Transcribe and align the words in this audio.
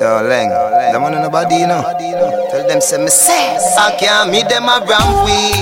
Darling, 0.00 0.48
them 0.48 1.04
on 1.04 1.12
nobody, 1.12 1.56
you 1.60 1.66
know. 1.68 1.84
Tell 2.48 2.64
them, 2.64 2.80
say, 2.80 2.96
me 2.96 3.12
say. 3.12 3.60
I 3.76 3.92
can't 4.00 4.32
meet 4.32 4.48
them 4.48 4.64
a 4.64 4.80
ramp 4.80 5.28
we. 5.28 5.52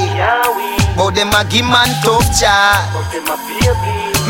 But 0.95 1.19
them 1.19 1.35
a 1.35 1.43
give 1.43 1.67
man 1.67 1.91
tough 2.07 2.23
chat. 2.39 2.87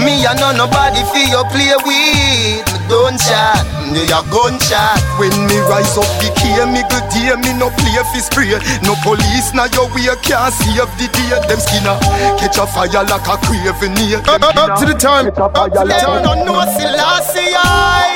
Me 0.00 0.24
I 0.24 0.32
know 0.40 0.56
nobody 0.56 1.04
feel 1.12 1.28
you 1.28 1.44
play 1.52 1.76
with. 1.84 2.64
Me 2.64 2.80
don't 2.88 3.20
chat, 3.20 3.60
me 3.92 4.08
a 4.08 4.24
gun 4.32 4.56
chat. 4.64 4.96
When 5.20 5.28
me 5.44 5.60
rise 5.68 6.00
up, 6.00 6.08
be 6.24 6.32
care 6.40 6.64
me 6.64 6.80
good 6.88 7.04
day. 7.12 7.36
Me 7.44 7.52
no 7.52 7.68
play 7.76 8.00
fi 8.08 8.20
spray. 8.24 8.56
No 8.80 8.96
police 9.04 9.52
now 9.52 9.68
your 9.76 9.92
way 9.92 10.08
can't 10.24 10.56
save 10.56 10.88
the 10.96 11.04
day. 11.12 11.36
Them 11.52 11.60
skinner 11.60 12.00
catch 12.40 12.56
a 12.56 12.64
fire 12.64 13.04
like 13.04 13.28
a 13.28 13.36
craving 13.44 13.92
near. 13.92 14.24
Up, 14.24 14.40
up, 14.40 14.56
up 14.56 14.80
to 14.80 14.88
the 14.88 14.96
time. 14.96 15.28
Up 15.36 15.52
to 15.52 15.84
the 15.84 15.92
time. 16.00 16.24
Them 16.24 16.24
don't 16.24 16.48
know 16.48 16.64
Selassie 16.64 17.52
I. 17.52 18.07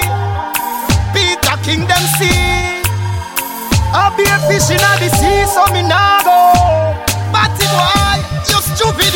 Peter 1.72 1.86
King 1.86 1.88
them 1.88 2.04
see. 2.18 2.82
I 3.92 4.12
be 4.16 4.24
a 4.24 4.36
fish 4.48 4.68
in 4.68 4.80
the 5.00 5.08
sea, 5.16 5.44
so 5.48 5.64
me 5.72 5.82
nah 5.82 6.20
go. 6.24 6.52
But 7.32 7.52
it 7.56 7.72
why 7.72 8.20
you 8.48 8.60
stupid? 8.60 9.14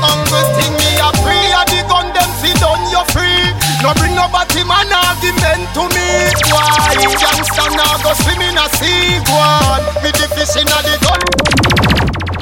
Uncle 0.00 0.44
thing 0.56 0.72
me 0.72 0.90
a 1.00 1.08
free, 1.20 1.52
a 1.52 1.62
the 1.68 1.84
gun 1.88 2.08
them 2.12 2.30
fi 2.40 2.52
done 2.60 2.84
you 2.88 3.04
free. 3.12 3.52
No 3.82 3.92
bring 4.00 4.16
nobody 4.16 4.64
man 4.64 4.88
argument 4.88 5.68
to 5.76 5.84
me. 5.92 6.32
Why 6.48 6.96
youngster 6.96 7.68
now 7.76 8.00
go 8.00 8.12
swim 8.24 8.40
in 8.40 8.56
a 8.56 8.66
sea? 8.76 9.20
One 9.28 9.84
me 10.00 10.10
the 10.12 10.26
fish 10.32 10.56
in 10.56 10.68
the 10.68 10.96
gun. 11.04 11.20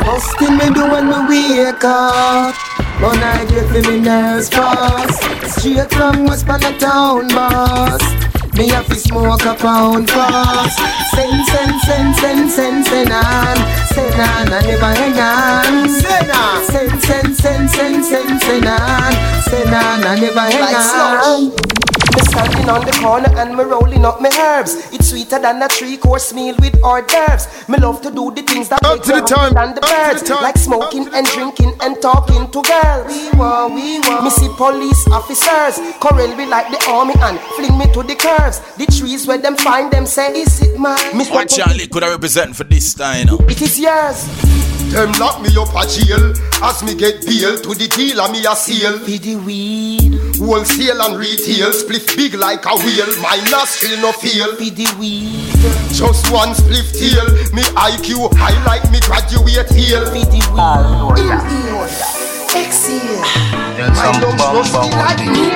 First 0.07 0.41
me 0.41 0.67
do 0.75 0.87
when 0.91 1.11
me 1.11 1.19
wake 1.27 1.85
up. 1.85 2.55
But 2.99 3.19
I 3.19 3.45
get 3.45 3.87
me 3.87 4.01
nerves 4.01 4.49
fast 4.49 5.21
Straight 5.61 5.91
from 5.91 6.25
West 6.25 6.47
Town 6.47 7.29
boss 7.29 8.36
me 8.57 8.69
have 8.69 8.87
to 8.87 8.95
smoke 8.95 9.45
a 9.45 9.55
pound 9.55 10.11
fast. 10.11 10.79
Send, 11.15 11.47
send, 11.47 11.81
send, 11.83 12.17
send, 12.17 12.51
send, 12.51 12.87
send 12.87 13.13
on. 13.13 13.57
Send 13.93 14.15
on, 14.15 14.53
I 14.53 14.61
never 14.65 14.95
hang 14.95 15.19
on. 15.21 15.89
Send 15.89 16.31
on. 16.31 16.65
Send, 16.65 17.03
send, 17.03 17.37
send, 17.37 17.71
send, 17.71 18.05
send, 18.05 18.41
send 18.41 18.67
on. 18.67 19.13
Send 19.43 19.75
on, 19.75 20.05
I 20.05 20.19
never 20.21 20.41
hang 20.41 20.75
on 20.75 22.06
me 22.17 22.23
standing 22.33 22.69
on 22.69 22.85
the 22.85 22.93
corner 22.93 23.29
and 23.37 23.57
me 23.57 23.65
rolling 23.65 24.05
up 24.05 24.21
my 24.21 24.31
herbs. 24.41 24.75
It's 24.93 25.11
sweeter 25.11 25.39
than 25.39 25.63
a 25.63 25.69
three 25.69 25.97
course 25.97 26.33
meal 26.33 26.55
with 26.59 26.75
hors 26.83 27.03
d'oeuvres. 27.03 27.69
Me 27.69 27.77
love 27.79 28.01
to 28.03 28.11
do 28.11 28.31
the 28.33 28.43
things 28.43 28.69
that 28.71 28.83
up 28.85 29.03
to 29.03 29.13
the 29.13 29.21
time 29.21 29.57
and 29.57 29.77
the 29.77 29.81
birds, 29.83 30.23
the 30.23 30.35
like 30.35 30.57
smoking 30.57 31.09
and 31.13 31.27
drinking 31.27 31.73
and 31.83 32.01
talking 32.01 32.51
to 32.51 32.63
girls. 32.63 33.07
We 33.13 33.31
want, 33.39 33.75
we 33.75 34.01
want. 34.01 34.25
Me 34.25 34.31
see 34.31 34.49
police 34.57 35.07
officers 35.09 35.77
corral 36.01 36.35
me 36.37 36.47
like 36.47 36.71
the 36.71 36.81
army 36.89 37.15
and 37.21 37.39
fling 37.57 37.77
me 37.79 37.87
to 37.93 38.03
the 38.03 38.17
curves. 38.17 38.61
The 38.77 38.87
trees 38.87 39.27
where 39.27 39.39
them 39.39 39.57
find 39.57 39.93
them 39.93 40.07
say, 40.07 40.33
Is 40.33 40.61
it 40.63 40.79
mine? 40.79 41.17
Me 41.17 41.25
what 41.27 41.49
Charlie 41.49 41.87
could 41.89 42.03
I 42.03 42.11
represent 42.11 42.57
for 42.57 42.65
this 42.65 42.95
time? 42.95 43.29
You 43.29 43.39
know? 43.39 43.39
It 43.49 43.61
is 43.61 43.79
yours. 43.79 44.76
Them 44.91 45.13
lock 45.19 45.43
me 45.43 45.51
up 45.57 45.75
a 45.75 45.87
jail. 45.87 46.33
As 46.63 46.83
me 46.83 46.95
get 46.95 47.27
bail 47.27 47.59
to 47.59 47.75
the 47.75 47.89
dealer 47.89 48.31
me 48.31 48.45
a 48.47 48.55
seal. 48.55 48.99
For 48.99 49.19
the 49.19 49.37
weed. 49.37 50.15
Wholesale 50.39 51.01
and 51.03 51.19
retail 51.19 51.73
Split 51.73 52.07
big 52.17 52.35
like 52.35 52.65
a 52.67 52.75
wheel. 52.77 53.07
My 53.21 53.37
nostril 53.51 54.01
no 54.01 54.13
feel. 54.13 54.55
For 54.57 54.71
the 54.71 54.87
weed. 54.99 55.53
Just 55.93 56.31
one 56.31 56.55
split 56.55 56.87
tail. 56.95 57.27
Me 57.53 57.63
IQ 57.75 58.33
high 58.37 58.57
like 58.65 58.89
me 58.91 59.01
graduate 59.01 59.69
heel 59.71 60.07
For 60.07 60.25
the 60.31 60.41
weed. 60.55 61.19
Inhale 61.19 61.91
Exhale. 62.55 63.21
My 63.93 64.11
lungs 64.21 64.73
must 64.73 64.73
be 64.73 64.89
like 64.97 65.25
me. 65.27 65.51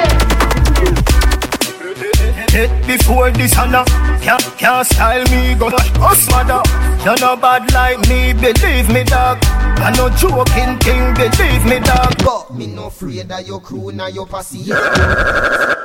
Hit 2.51 2.71
before 2.87 3.31
this 3.31 3.57
honor 3.57 3.85
Can't, 4.23 4.43
can't 4.59 4.87
style 4.87 5.25
me, 5.31 5.55
go 5.55 5.69
us 5.69 6.31
mother. 6.31 6.63
You're 7.05 7.19
not 7.21 7.41
bad 7.41 7.73
like 7.73 8.01
me, 8.09 8.33
believe 8.35 8.89
me 8.89 9.05
dog. 9.05 9.39
I 9.43 9.93
no 9.97 10.11
joking 10.11 10.79
thing, 10.81 11.15
believe 11.15 11.65
me 11.65 11.81
dog. 11.81 12.15
But 12.23 12.55
me 12.55 12.67
no 12.67 12.87
afraid 12.87 13.33
of 13.33 13.47
your 13.47 13.61
crew 13.61 13.91
nor 13.93 14.11
your 14.11 14.27
posse. 14.27 14.71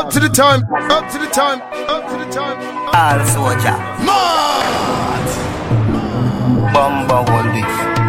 Up 0.00 0.08
to 0.10 0.20
the 0.20 0.28
time, 0.28 0.62
up 0.90 1.10
to 1.12 1.18
the 1.18 1.26
time, 1.26 1.60
up 1.88 2.08
to 2.10 2.24
the 2.24 2.30
time. 2.32 2.58
All 2.94 3.26
soldier. 3.26 3.76
Mad. 4.04 5.26
Bamba 6.72 7.28
all 7.28 7.42
this 7.52 7.99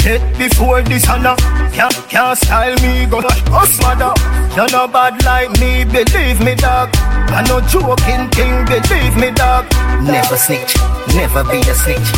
Hit 0.00 0.24
before 0.38 0.80
this 0.80 1.06
honor 1.10 1.36
Can't, 1.76 1.92
can't 2.08 2.38
style 2.38 2.74
me, 2.80 3.04
go 3.04 3.20
us 3.20 3.76
mother. 3.84 4.16
You're 4.56 4.72
not 4.72 4.92
bad 4.96 5.20
like 5.28 5.52
me, 5.60 5.84
believe 5.84 6.40
me 6.40 6.56
dog. 6.56 6.88
I 7.28 7.44
no 7.44 7.60
joking 7.68 8.24
thing, 8.32 8.64
believe 8.64 9.14
me 9.20 9.30
dog. 9.30 9.68
Never 10.00 10.40
snitch, 10.40 10.72
never 11.12 11.44
be 11.44 11.60
a 11.68 11.74
snitch. 11.76 12.10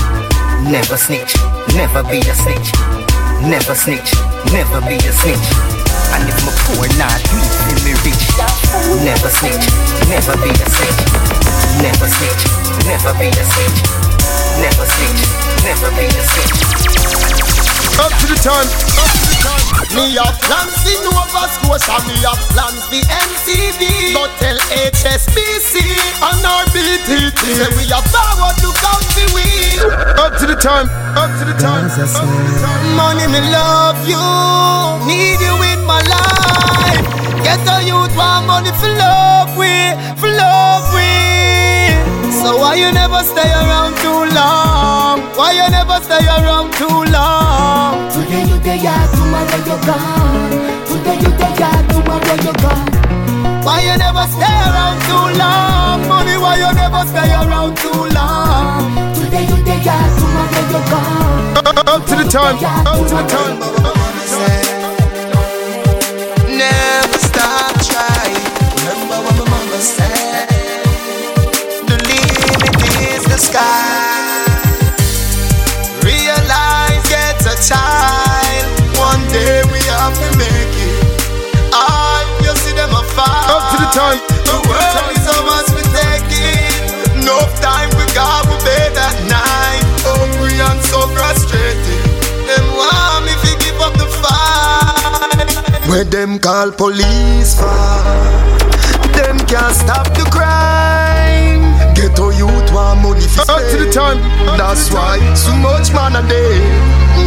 Never 0.62 0.96
snitch, 0.96 1.34
never 1.74 2.06
be 2.06 2.22
a 2.22 2.34
snitch. 2.38 2.70
Never 3.50 3.74
snitch, 3.74 4.14
never 4.54 4.78
be 4.86 4.96
a 5.02 5.12
snitch. 5.12 5.48
And 6.14 6.22
if 6.30 6.38
my 6.46 6.54
poor 6.62 6.86
not 7.02 7.18
weak, 7.34 7.50
then 7.66 7.82
me 7.82 7.92
rich. 8.06 8.24
Never 9.02 9.30
snitch, 9.34 9.66
never 10.06 10.38
be 10.38 10.54
a 10.54 10.66
snitch. 10.70 11.02
Never 11.82 12.06
snitch, 12.06 12.42
never 12.86 13.12
be 13.18 13.26
a 13.26 13.42
snitch. 13.42 13.78
Never 14.62 14.86
snitch, 14.86 15.22
never 15.66 15.90
be 15.98 16.06
a 16.06 16.22
snitch 16.30 16.81
up 18.00 18.12
to 18.20 18.26
the 18.28 18.38
time, 18.40 18.68
up 18.96 19.10
to 19.10 19.26
the 19.28 19.36
time. 19.42 19.64
Me 19.92 20.16
have 20.16 20.36
plans 20.46 20.80
in 20.88 20.98
Nova 21.04 21.44
Scotia, 21.52 21.96
me 22.08 22.16
have 22.24 22.40
plans 22.54 22.84
the 22.88 23.00
MTV. 23.04 24.14
But 24.14 24.30
tell 24.40 24.56
HSBC 24.72 25.82
and 26.22 26.40
our 26.46 26.64
BTT. 26.72 27.40
Say 27.58 27.68
we 27.76 27.84
have 27.92 28.06
power 28.08 28.52
to 28.62 28.68
come 28.80 29.04
the 29.16 29.24
we. 29.36 29.44
Up 30.16 30.38
to 30.38 30.46
the 30.46 30.56
time, 30.56 30.88
up 31.18 31.30
to 31.38 31.44
the 31.44 31.56
time, 31.58 31.84
up 31.84 31.92
to 31.92 32.24
the 32.24 32.56
time. 32.62 32.96
Money, 32.96 33.26
me 33.28 33.40
love 33.52 34.00
you, 34.08 34.22
need 35.06 35.40
you 35.40 35.56
in 35.72 35.84
my 35.84 36.00
life. 36.00 37.04
Get 37.44 37.60
a 37.68 37.82
youth 37.84 38.14
want 38.16 38.46
money 38.46 38.70
for 38.80 38.88
love 38.96 39.56
we, 39.58 39.92
for 40.16 40.30
love 40.30 40.94
we. 40.94 41.21
So 42.72 42.78
why 42.78 42.86
you 42.86 42.92
never 42.94 43.22
stay 43.22 43.50
around 43.52 43.94
too 43.98 44.34
long? 44.34 45.20
Why 45.36 45.52
you 45.52 45.68
never 45.70 46.00
stay 46.00 46.24
around 46.24 46.72
too 46.72 47.04
long? 47.12 48.08
Today 48.10 48.48
you 48.48 48.58
there, 48.64 49.08
tomorrow 49.12 49.60
you're 49.68 49.84
gone. 49.84 50.52
Today 50.88 51.18
you 51.20 51.32
there, 51.36 51.80
tomorrow 51.92 52.36
you're 52.40 52.60
gone. 52.64 53.62
Why 53.62 53.80
you 53.84 53.98
never 53.98 54.24
stay 54.24 54.56
around 54.64 54.98
too 55.04 55.38
long? 55.38 56.08
Money, 56.08 56.36
why 56.40 56.56
you 56.64 56.72
never 56.72 57.04
stay 57.12 57.28
around 57.44 57.76
too 57.76 58.08
long? 58.16 58.88
Today 59.20 59.44
you 59.44 59.58
there, 59.68 60.08
tomorrow 60.16 60.64
you're 60.72 60.88
gone. 60.88 61.56
Up 61.92 62.06
to 62.06 62.14
the 62.16 62.24
time, 62.24 62.56
up 62.86 63.06
to 63.06 63.14
the 63.16 63.26
time. 63.28 64.01
Where 95.92 96.04
them 96.04 96.38
call 96.38 96.72
police 96.72 97.54
for? 97.54 97.68
Them 99.12 99.36
can't 99.46 99.76
stop 99.76 100.08
the 100.16 100.24
crime. 100.32 101.60
Ghetto 101.94 102.30
youth 102.30 102.72
want 102.72 103.02
money 103.02 103.20
for 103.28 103.42
Up 103.42 103.60
to 103.70 103.76
the 103.84 103.92
time. 103.92 104.18
That's 104.56 104.90
why 104.90 105.18
so 105.34 105.52
much 105.54 105.92
man 105.92 106.16
a 106.16 106.22
day. 106.26 106.58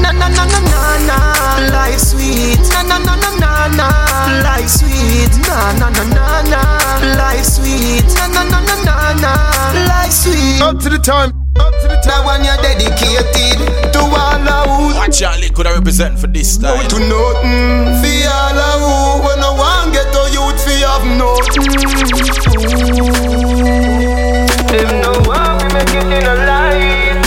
Na 0.02 0.12
na 0.12 0.28
na 0.30 0.46
na 0.50 0.60
na 0.74 0.98
na, 1.06 1.18
life 1.78 2.00
sweet. 2.00 2.60
Na 2.74 2.82
na 2.82 2.98
na 2.98 3.16
na 3.16 3.30
na 3.38 3.68
na, 3.80 3.88
life 4.42 4.70
sweet. 4.70 5.32
Na 5.48 5.72
na 5.78 5.90
na 5.90 6.04
na 6.18 6.42
na, 6.50 6.62
life 7.22 7.46
sweet. 7.46 8.06
Na 8.18 8.26
na 8.34 8.44
na 8.50 8.60
na 8.66 8.76
na 8.84 9.14
na, 9.14 9.34
life 9.88 10.12
sweet. 10.12 10.60
Up 10.62 10.80
to 10.80 10.90
the 10.90 10.98
time. 10.98 11.45
Now 12.06 12.26
when 12.26 12.44
you're 12.46 12.58
dedicated 12.58 13.58
to 13.94 14.00
all 14.00 14.48
of 14.48 14.68
who 14.78 14.96
What 14.98 15.12
Charlie 15.12 15.50
could 15.50 15.68
I 15.68 15.74
represent 15.74 16.20
for 16.20 16.28
this 16.28 16.58
time? 16.58 16.88
to 16.90 17.00
nothing. 17.00 17.98
For 18.02 18.30
all 18.30 18.58
of 18.58 18.80
who 18.82 19.28
when 19.28 19.40
no 19.40 19.54
one 19.54 19.92
get 19.92 20.12
to 20.14 20.22
youth 20.32 20.60
fi 20.64 20.86
have 20.86 21.06
nothing. 21.18 22.76
Them 24.68 24.90
know 25.02 25.32
how 25.32 25.58
we 25.58 25.66
make 25.74 25.90
it 25.90 26.06
in 26.06 26.26
a 26.26 26.36
life 26.46 27.25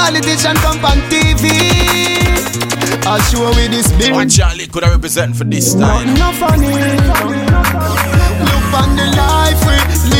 Politician 0.00 0.56
come 0.56 0.82
on 0.84 0.98
TV. 1.12 1.44
I'll 3.06 3.20
show 3.28 3.50
we 3.50 3.68
this 3.68 3.92
big. 3.92 4.12
One 4.12 4.28
Charlie 4.30 4.66
could 4.66 4.82
I 4.82 4.90
represent 4.90 5.36
for 5.36 5.44
this 5.44 5.74
time. 5.74 6.14
Not, 6.14 6.18
not 6.18 6.34
funny. 6.36 6.68
Look 8.48 8.72
on 8.80 8.96
the 8.96 9.06
life 9.16 9.60
we 9.66 9.76
live. 10.10 10.19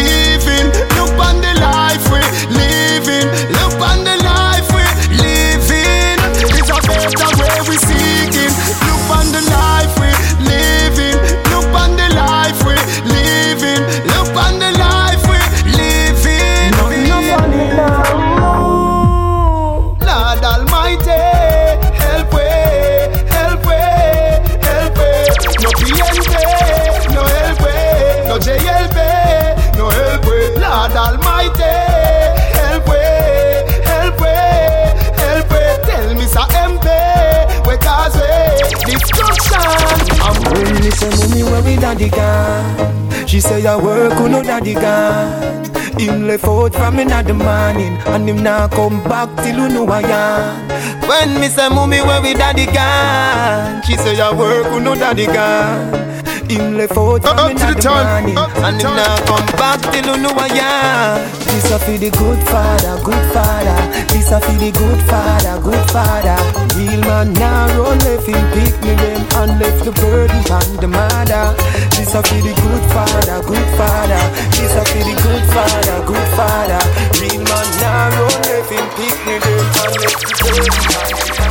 We 41.71 41.77
daddy 41.77 42.09
gone 42.09 43.27
She 43.27 43.41
say 43.41 43.65
I 43.67 43.77
work 43.77 44.13
who 44.15 44.29
no 44.29 44.43
daddy 44.43 44.75
gone 44.75 45.65
Him 45.99 46.27
left 46.27 46.45
out 46.45 46.75
from 46.75 46.97
me 46.97 47.03
in 47.03 47.09
the 47.09 47.35
morning 47.35 47.97
And 48.07 48.29
him 48.29 48.43
now 48.43 48.69
come 48.69 49.03
back 49.05 49.29
till 49.45 49.57
you 49.57 49.69
know 49.69 49.87
I 49.87 50.01
am. 50.01 50.69
When 51.09 51.41
me 51.41 51.49
say 51.49 51.69
mommy 51.69 52.01
where 52.01 52.21
we 52.23 52.35
daddy 52.35 52.67
gone 52.67 53.83
She 53.83 53.97
say 53.97 54.21
I 54.21 54.33
work 54.35 54.67
who 54.67 54.81
no 54.81 54.95
daddy 54.95 55.27
gone 55.27 56.10
him 56.51 56.77
left 56.77 56.97
out 56.99 57.23
from 57.23 57.39
Up 57.39 57.49
me 57.49 57.55
to 57.55 57.67
the 57.67 57.75
the 57.75 57.81
time, 57.81 58.23
morning 58.23 58.39
up 58.39 58.51
to 58.55 58.61
the 58.61 58.67
And 58.67 58.77
him 58.81 58.91
time. 58.91 58.97
now 58.97 59.17
come 59.27 59.47
back 59.57 59.81
till 59.93 60.07
you 60.07 60.17
know 60.23 60.35
I 60.35 60.49
am 60.51 61.31
This 61.47 61.71
a 61.71 61.79
for 61.79 61.97
the 61.97 62.11
good 62.11 62.41
father, 62.51 62.95
good 63.07 63.27
father. 63.35 63.79
This 64.11 64.31
a 64.35 64.39
for 64.41 64.57
the 64.59 64.71
good 64.75 65.01
father, 65.07 65.55
good 65.63 65.85
father. 65.91 66.39
Real 66.75 67.01
man 67.07 67.33
now 67.35 67.67
run 67.79 67.99
left 68.07 68.27
him 68.27 68.43
pick 68.55 68.75
me 68.83 68.95
them 68.99 69.23
And 69.39 69.53
left 69.63 69.85
the 69.87 69.93
burden 70.03 70.43
on 70.51 70.69
the 70.83 70.89
mother. 70.89 71.55
This 71.95 72.15
a 72.15 72.23
for 72.23 72.41
the 72.43 72.55
good 72.55 72.85
father, 72.91 73.39
good 73.47 73.69
father. 73.79 74.23
This 74.59 74.75
a 74.75 74.83
for 74.83 75.03
the 75.07 75.15
good 75.23 75.45
father, 75.55 75.97
good 76.07 76.29
father. 76.35 76.83
Real 77.23 77.43
man 77.47 77.69
now 77.79 78.11
run 78.19 78.39
left 78.51 78.71
him 78.75 78.87
pick 78.99 79.17
me 79.27 79.37
them 79.39 79.67
And 79.83 79.95
left 80.03 80.23
the 80.27 80.35
burden 80.43 80.75
on 80.91 81.11
the 81.15 81.23
mother 81.31 81.51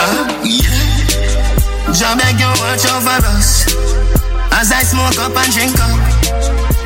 ah, 0.00 0.77
Jah 1.92 2.14
beg 2.16 2.38
you 2.38 2.50
watch 2.62 2.84
over 2.92 3.18
us. 3.34 3.66
As 4.52 4.70
I 4.72 4.82
smoke 4.82 5.18
up 5.18 5.34
and 5.36 5.50
drink 5.52 5.74
up. 5.80 5.98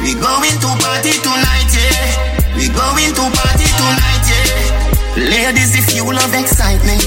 We 0.02 0.14
going 0.19 0.56
to 0.62 0.70
party 0.82 1.14
tonight, 1.22 1.70
yeah. 1.70 2.56
We 2.56 2.66
going 2.70 3.12
to 3.14 3.25
party 3.31 3.69
tonight, 3.78 4.25
yeah. 4.26 5.31
Ladies, 5.31 5.76
if 5.76 5.94
you 5.94 6.02
love 6.08 6.32
excitement 6.34 7.04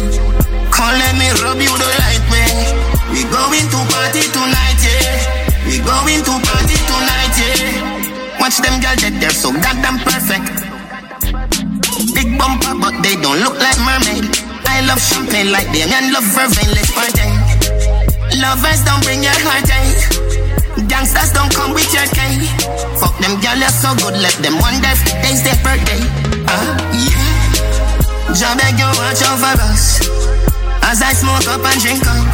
Come 0.71 0.93
let 1.01 1.15
me 1.17 1.27
rub 1.43 1.57
you 1.59 1.73
the 1.75 1.89
right 1.99 2.23
way. 2.31 2.51
We 3.11 3.23
going 3.27 3.67
to 3.73 3.79
party 3.91 4.23
tonight, 4.31 4.79
yeah. 4.79 5.67
We 5.67 5.79
going 5.83 6.23
to 6.23 6.33
party 6.39 6.77
tonight, 6.87 7.35
yeah. 7.35 8.39
Watch 8.39 8.57
them 8.63 8.79
girls, 8.79 9.01
they- 9.01 9.17
they're 9.19 9.31
so 9.35 9.51
goddamn 9.51 9.99
perfect. 9.99 10.47
Big 12.15 12.37
bumper, 12.37 12.75
but 12.79 12.95
they 13.03 13.15
don't 13.19 13.39
look 13.43 13.57
like 13.59 13.79
mermaid. 13.83 14.23
I 14.67 14.81
love 14.87 15.01
champagne 15.01 15.51
like 15.51 15.67
them 15.71 15.89
and 15.91 16.13
love 16.13 16.23
vervain, 16.35 16.69
let's 16.75 16.91
party. 16.91 17.34
Lovers 18.35 18.83
don't 18.83 19.01
bring 19.03 19.23
your 19.23 19.37
heartache. 19.47 20.87
Gangsters 20.91 21.31
don't 21.31 21.47
come 21.55 21.71
with 21.73 21.87
your 21.95 22.03
cake. 22.11 22.43
Fuck 22.99 23.15
them 23.23 23.39
girl, 23.39 23.55
you're 23.55 23.71
so 23.71 23.95
good, 23.95 24.19
let 24.19 24.35
them 24.43 24.59
wonder 24.59 24.91
if 24.91 24.99
today's 25.07 25.39
their 25.39 25.55
birthday. 25.63 26.03
Uh, 26.43 26.75
yeah. 26.91 28.35
Jah 28.35 28.51
beg 28.59 28.75
you 28.75 28.91
watch 28.99 29.23
over 29.23 29.55
us. 29.71 30.03
As 30.83 31.01
I 31.01 31.15
smoke 31.15 31.47
up 31.47 31.63
and 31.63 31.79
drink 31.79 32.03
up. 32.03 32.27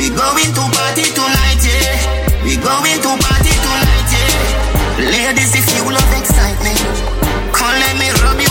We 0.00 0.08
going 0.08 0.52
to 0.56 0.64
party 0.72 1.04
tonight, 1.12 1.60
yeah. 1.68 2.40
We 2.40 2.56
going 2.56 3.00
to 3.04 3.12
party 3.20 3.52
tonight, 3.52 4.08
yeah. 4.16 5.12
Ladies, 5.12 5.52
if 5.52 5.68
you 5.76 5.84
love 5.84 6.12
excitement, 6.16 6.80
come 7.52 7.76
let 7.76 7.94
me 8.00 8.08
rub 8.24 8.40
you 8.40 8.49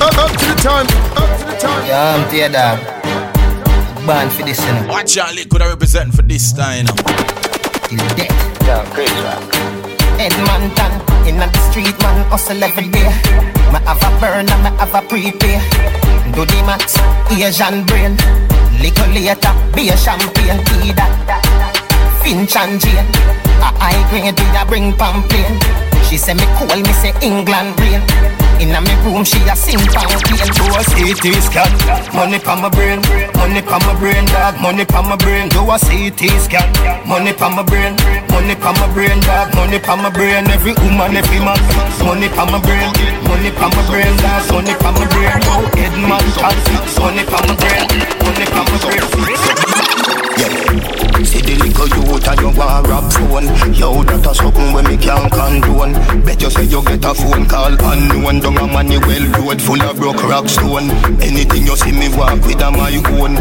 Up, 0.00 0.16
up 0.16 0.30
to 0.30 0.46
the 0.46 0.54
time, 0.62 0.86
up 1.18 1.30
to 1.40 1.44
the 1.46 1.56
time. 1.58 1.86
Yeah, 1.86 2.14
I'm 2.14 2.30
there, 2.30 2.48
uh, 2.48 2.54
dog. 2.54 4.06
Born 4.06 4.30
for 4.30 4.42
this, 4.46 4.60
you 4.64 4.72
know. 4.72 4.86
What 4.86 5.06
Charlie 5.08 5.44
could 5.44 5.60
I 5.60 5.68
represent 5.68 6.14
for 6.14 6.22
this 6.22 6.52
time? 6.52 6.86
Till 6.86 7.98
death. 8.14 8.30
Yeah, 8.62 8.86
great, 8.94 9.10
Edmonton, 10.18 10.92
in 11.26 11.38
the 11.38 11.50
street, 11.70 11.98
man, 11.98 12.24
hustle 12.30 12.62
every 12.62 12.88
day. 12.88 13.10
Me 13.74 13.78
have 13.86 14.02
a 14.02 14.10
burn 14.20 14.46
and 14.46 14.62
me 14.62 14.70
have 14.78 14.94
a 14.94 15.02
prepay. 15.02 15.58
Do 16.30 16.46
the 16.46 16.62
max, 16.62 16.94
Asian 17.30 17.84
brain. 17.86 18.14
Little 18.78 19.10
later, 19.10 19.54
be 19.74 19.90
a 19.90 19.96
champagne, 19.96 20.62
tea 20.66 20.92
that. 20.94 22.22
Finch 22.22 22.54
and 22.54 22.80
Jane. 22.80 23.06
A 23.62 23.74
high 23.82 23.98
grade, 24.10 24.38
we 24.38 24.46
a 24.54 24.64
bring 24.64 24.92
pamphlet. 24.94 25.58
She 26.06 26.16
say 26.16 26.34
me 26.34 26.46
cool, 26.54 26.70
me 26.82 26.92
say 26.94 27.12
England 27.20 27.78
rain. 27.80 28.37
Inna 28.58 28.80
me 28.82 28.94
room, 29.06 29.24
she 29.24 29.38
a 29.46 29.54
sing 29.54 29.78
pamphlet. 29.94 30.50
Do 30.58 30.64
a 30.74 30.82
CT 30.82 31.24
scan, 31.46 31.70
money 32.14 32.38
pa 32.38 32.56
my 32.58 32.68
brain, 32.68 33.00
money 33.38 33.62
pa 33.62 33.78
my 33.86 33.94
brain, 33.98 34.24
dog, 34.26 34.60
money 34.60 34.84
pa 34.84 35.00
my 35.02 35.16
brain. 35.16 35.48
Do 35.48 35.62
a 35.70 35.78
CT 35.78 36.20
scan, 36.42 36.66
money 37.06 37.32
pa 37.32 37.48
my 37.48 37.62
brain, 37.62 37.94
money 38.30 38.54
pa 38.56 38.72
my 38.72 38.86
brain, 38.92 39.20
dog, 39.20 39.54
money 39.54 39.78
pa 39.78 39.94
my 39.96 40.10
brain. 40.10 40.46
Every 40.50 40.72
woman, 40.82 41.16
every 41.16 41.38
man, 41.38 41.58
money 42.02 42.28
pa 42.28 42.44
my 42.50 42.58
brain, 42.60 42.90
money 43.30 43.50
pa 43.54 43.68
my 43.70 43.82
brain, 43.86 44.16
dog, 44.18 44.50
money 44.50 44.74
pa 44.74 44.90
my 44.90 45.06
brain. 45.06 45.38
Oh, 45.46 45.62
Edman 45.78 46.24
money 46.98 47.24
pa 47.30 47.38
my 47.46 47.54
brain, 47.62 47.86
money 48.26 48.46
pa 48.50 48.60
my 48.66 48.76
brain. 48.82 49.06
See 51.18 51.42
the 51.42 51.58
little 51.58 51.90
youth 51.98 52.28
and 52.30 52.38
you 52.38 52.50
want 52.54 52.86
a 52.86 52.88
rap 52.88 53.10
phone 53.10 53.50
Yo, 53.74 54.06
that 54.06 54.22
a 54.22 54.30
something 54.34 54.70
when 54.70 54.86
me 54.86 54.94
can't 54.94 55.26
condone. 55.26 55.92
Bet 56.22 56.38
you 56.38 56.46
say 56.46 56.62
you 56.70 56.78
get 56.86 57.02
a 57.02 57.10
phone 57.10 57.42
call 57.42 57.74
unknown. 57.74 58.38
Down 58.38 58.54
a 58.54 58.64
Manuel 58.70 59.26
road 59.34 59.58
full 59.58 59.82
of 59.82 59.98
broke 59.98 60.22
rock 60.22 60.46
stone. 60.46 60.94
Anything 61.18 61.66
you 61.66 61.74
see 61.74 61.90
me 61.90 62.06
walk 62.14 62.38
with 62.46 62.62
a 62.62 62.70
my 62.70 62.94
own. 63.18 63.34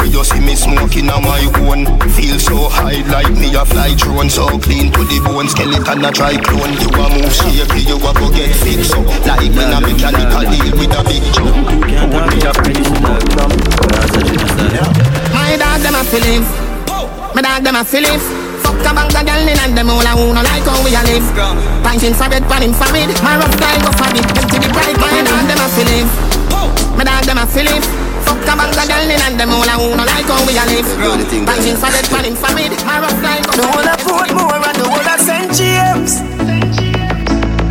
When 0.00 0.08
you 0.08 0.24
see 0.24 0.40
me 0.40 0.56
smoking 0.56 1.12
a 1.12 1.20
my 1.20 1.44
own. 1.60 1.84
Feel 2.16 2.40
so 2.40 2.72
high 2.72 3.04
like 3.12 3.28
me 3.36 3.52
a 3.52 3.68
fly 3.68 3.92
drone. 4.00 4.32
So 4.32 4.56
clean 4.56 4.88
to 4.96 5.04
the 5.04 5.20
bone, 5.20 5.48
skeleton 5.48 6.00
a 6.00 6.10
try 6.10 6.40
clone. 6.40 6.72
You 6.80 6.88
a 6.88 7.04
move 7.20 7.36
shaky, 7.36 7.84
you 7.84 8.00
a 8.00 8.10
go 8.16 8.32
get 8.32 8.48
fixed 8.64 8.96
up. 8.96 9.04
Like 9.28 9.52
when 9.52 9.68
a 9.68 9.78
mechanical 9.84 10.44
deal 10.48 10.72
with 10.72 10.96
a 10.96 11.00
big 11.04 11.24
jump 11.36 11.52
My 15.36 15.56
dog 15.60 15.80
them 15.84 15.94
a 16.00 16.04
feeling. 16.08 16.59
My 17.40 17.56
dog 17.56 17.64
them 17.64 17.80
a 17.80 17.80
feeling. 17.80 18.20
Fuck 18.60 18.84
a 18.84 18.92
bang 18.92 19.08
of 19.08 19.24
girl 19.24 19.48
in 19.48 19.56
and 19.56 19.72
them 19.72 19.88
all 19.88 20.04
a 20.04 20.12
who 20.12 20.36
no 20.36 20.44
like 20.44 20.60
how 20.60 20.76
we 20.84 20.92
a 20.92 21.00
live. 21.08 21.24
Pinting 21.80 22.12
for 22.12 22.28
bed, 22.28 22.44
panning 22.44 22.76
for 22.76 22.84
mid. 22.92 23.08
My 23.24 23.40
rough 23.40 23.56
guy 23.56 23.80
go 23.80 23.88
for 23.96 24.12
it. 24.12 24.28
Empty 24.28 24.60
the 24.60 24.68
bright. 24.68 24.92
My 25.00 25.24
dog 25.24 25.48
them 25.48 25.56
a 25.56 25.66
feeling. 25.72 26.04
My 27.00 27.04
dog 27.08 27.24
them 27.24 27.40
a 27.40 27.48
feeling. 27.48 27.80
Fuck 28.28 28.44
a 28.44 28.52
bang 28.60 28.76
of 28.76 28.84
girl 28.84 29.08
in 29.08 29.24
and 29.24 29.40
them 29.40 29.56
all 29.56 29.64
a 29.64 29.72
who 29.72 29.96
no 29.96 30.04
like 30.04 30.28
how 30.28 30.44
we 30.44 30.52
a 30.52 30.68
live. 30.68 30.84
Pinting 31.48 31.80
for 31.80 31.88
bed, 31.88 32.04
panning 32.12 32.36
for 32.36 32.52
mid. 32.52 32.76
My 32.84 33.00
rough 33.00 33.16
guy 33.24 33.40
go 33.40 33.56
The 33.56 33.64
whole 33.72 33.88
of 33.88 33.96
Portmore 34.04 34.60
and 34.60 34.76
the 34.76 34.84
whole 34.84 35.08
of 35.08 35.20
St. 35.24 35.48
James. 35.56 36.20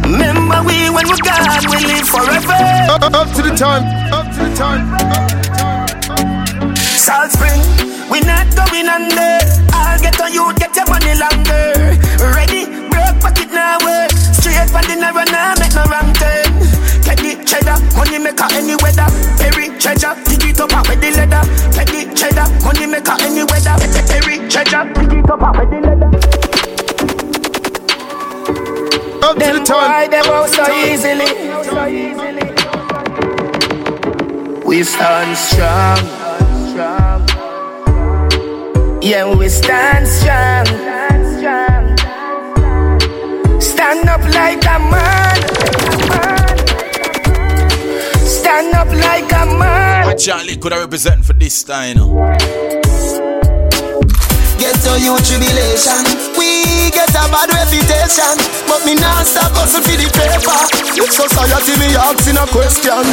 Remember 0.02 0.66
we 0.66 0.90
when 0.90 1.06
we 1.06 1.18
gone, 1.22 1.46
we 1.70 1.86
live 1.86 2.10
forever. 2.10 2.58
Up, 2.90 3.06
up, 3.06 3.14
up 3.14 3.30
to 3.38 3.46
the 3.46 3.54
time, 3.54 3.86
up 4.10 4.34
to 4.34 4.50
the 4.50 4.54
time, 4.58 4.90
up 4.98 5.14
to 5.14 5.30
the 5.30 6.10
time. 6.10 6.74
Salt 6.98 7.30
Spring, 7.30 7.62
we 8.10 8.20
not 8.22 8.48
going 8.56 8.88
under. 8.90 9.40
I'll 9.74 10.00
get 10.00 10.20
on 10.22 10.34
you, 10.34 10.52
get 10.56 10.76
your 10.76 10.86
money 10.90 11.14
longer. 11.16 11.98
Ready, 12.36 12.66
broke 12.90 13.20
pocket 13.22 13.50
now, 13.54 13.78
work. 13.86 14.12
Straight 14.12 14.70
from 14.70 14.84
the 14.90 14.96
narrow, 15.00 15.24
now 15.30 15.54
make 15.60 15.74
no 15.74 15.84
wrong 15.88 16.12
turn. 16.18 16.50
Teddy 17.06 17.38
cheddar, 17.46 17.78
money 17.96 18.20
maker 18.20 18.48
any 18.54 18.76
weather. 18.82 19.08
Perry 19.38 19.70
treasure, 19.80 20.14
dig 20.26 20.44
it 20.50 20.60
up 20.60 20.74
out 20.74 20.88
with 20.90 21.02
the 21.02 21.12
leather. 21.12 21.44
Teddy 21.72 22.10
cheddar, 22.16 22.48
money 22.66 22.86
maker 22.86 23.16
any 23.22 23.44
weather. 23.44 23.76
Perry 24.10 24.38
treasure, 24.50 24.84
dig 24.94 25.14
it 25.14 25.30
up 25.30 25.42
out 25.42 25.58
with 25.58 25.70
the 25.70 25.80
leather. 25.82 26.10
Up 29.22 29.36
to 29.36 29.40
the 29.40 29.46
Them 29.54 29.64
time. 29.66 30.10
them 30.12 30.26
out 30.26 30.50
so 30.50 30.64
easily. 30.74 31.30
We 34.66 34.84
stand 34.84 35.38
strong. 35.38 36.29
Yeah, 39.02 39.34
we 39.34 39.48
stand 39.48 40.08
strong. 40.08 40.66
Stand 43.62 44.10
up 44.10 44.22
like 44.36 44.66
a 44.66 44.80
man. 44.80 45.38
Stand 48.26 48.76
up 48.76 48.88
like 48.88 49.10
like 49.20 49.32
a 49.32 49.46
man. 49.58 50.18
Charlie 50.18 50.58
could 50.58 50.74
I 50.74 50.80
represent 50.80 51.26
for 51.26 51.34
this 51.34 51.64
time, 51.64 51.90
you 51.90 51.96
know. 51.96 52.36
Get 54.60 54.76
to 54.84 54.94
you 55.00 55.16
tribulation. 55.24 56.04
We 56.38 56.92
get 56.92 57.10
a 57.10 57.24
bad 57.32 57.50
reputation, 57.56 58.36
but 58.68 58.84
me 58.86 58.96
not 58.96 59.26
stop 59.26 59.56
hustle 59.56 59.82
for 59.82 59.96
the 59.96 60.08
paper. 60.12 60.60
Society 61.08 61.74
me 61.80 61.96
asking 61.96 62.38
a 62.38 62.46
question. 62.52 63.04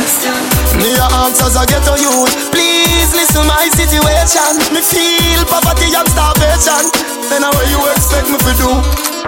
Me 0.83 0.91
a 0.99 1.07
answers 1.23 1.57
I 1.57 1.65
get 1.67 1.83
to 1.87 1.95
you. 2.03 2.27
Please 2.51 2.76
listen 3.15 3.43
to 3.43 3.49
my 3.49 3.69
situation. 3.71 4.59
Me 4.73 4.81
feel 4.81 5.43
poverty 5.47 5.93
and 5.95 6.09
starvation. 6.09 6.83
Then 7.29 7.43
how 7.43 7.55
you 7.69 7.81
expect 7.93 8.31
me 8.31 8.39
to 8.39 8.53
do? 8.59 8.71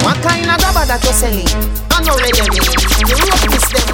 What 0.07 0.19
kind 0.23 0.47
of 0.47 0.57
grabber 0.59 0.87
that 0.87 1.03
you 1.05 1.15
selling? 1.15 1.51
I 1.91 2.03
know 2.03 2.17
red 2.19 2.35
herring. 2.39 2.65
The 2.99 3.15
rope 3.15 3.55
is 3.55 3.67
them 3.71 3.88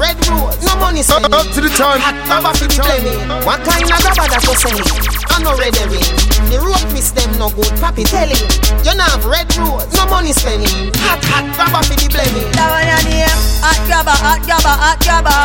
red 0.00 0.16
road, 0.32 0.56
no 0.64 0.72
money 0.80 1.04
spending. 1.04 1.30
Up 1.30 1.46
to 1.52 1.60
the 1.60 1.68
time. 1.76 2.00
Hot 2.00 2.16
grabber 2.24 2.56
for 2.56 2.66
the 2.66 2.80
blaming. 2.80 3.20
What 3.44 3.60
kind 3.62 3.84
of 3.84 4.00
grabber 4.00 4.26
that 4.32 4.40
you 4.40 4.56
selling? 4.56 4.88
I 5.28 5.36
know 5.44 5.52
red 5.60 5.76
herring. 5.76 6.08
The 6.48 6.58
rope 6.58 6.96
is 6.96 7.12
them 7.12 7.30
no 7.36 7.52
good. 7.52 7.70
Papi 7.78 8.08
telling. 8.08 8.40
You 8.82 8.96
not 8.96 9.12
have 9.12 9.28
red 9.28 9.46
road, 9.60 9.86
no 9.94 10.08
money 10.08 10.32
spending. 10.32 10.90
Hot 11.04 11.20
hot 11.28 11.44
grabber 11.54 11.84
for 11.84 11.96
the 12.00 12.08
blaming. 12.08 12.48
That 12.56 12.72
one 12.72 12.88
your 12.88 13.02
name. 13.06 13.40
Hot 13.60 13.78
grabber, 13.84 14.16
hot 14.16 14.40
grabber, 14.48 14.74
hot 14.74 14.98
grabber. 15.04 15.40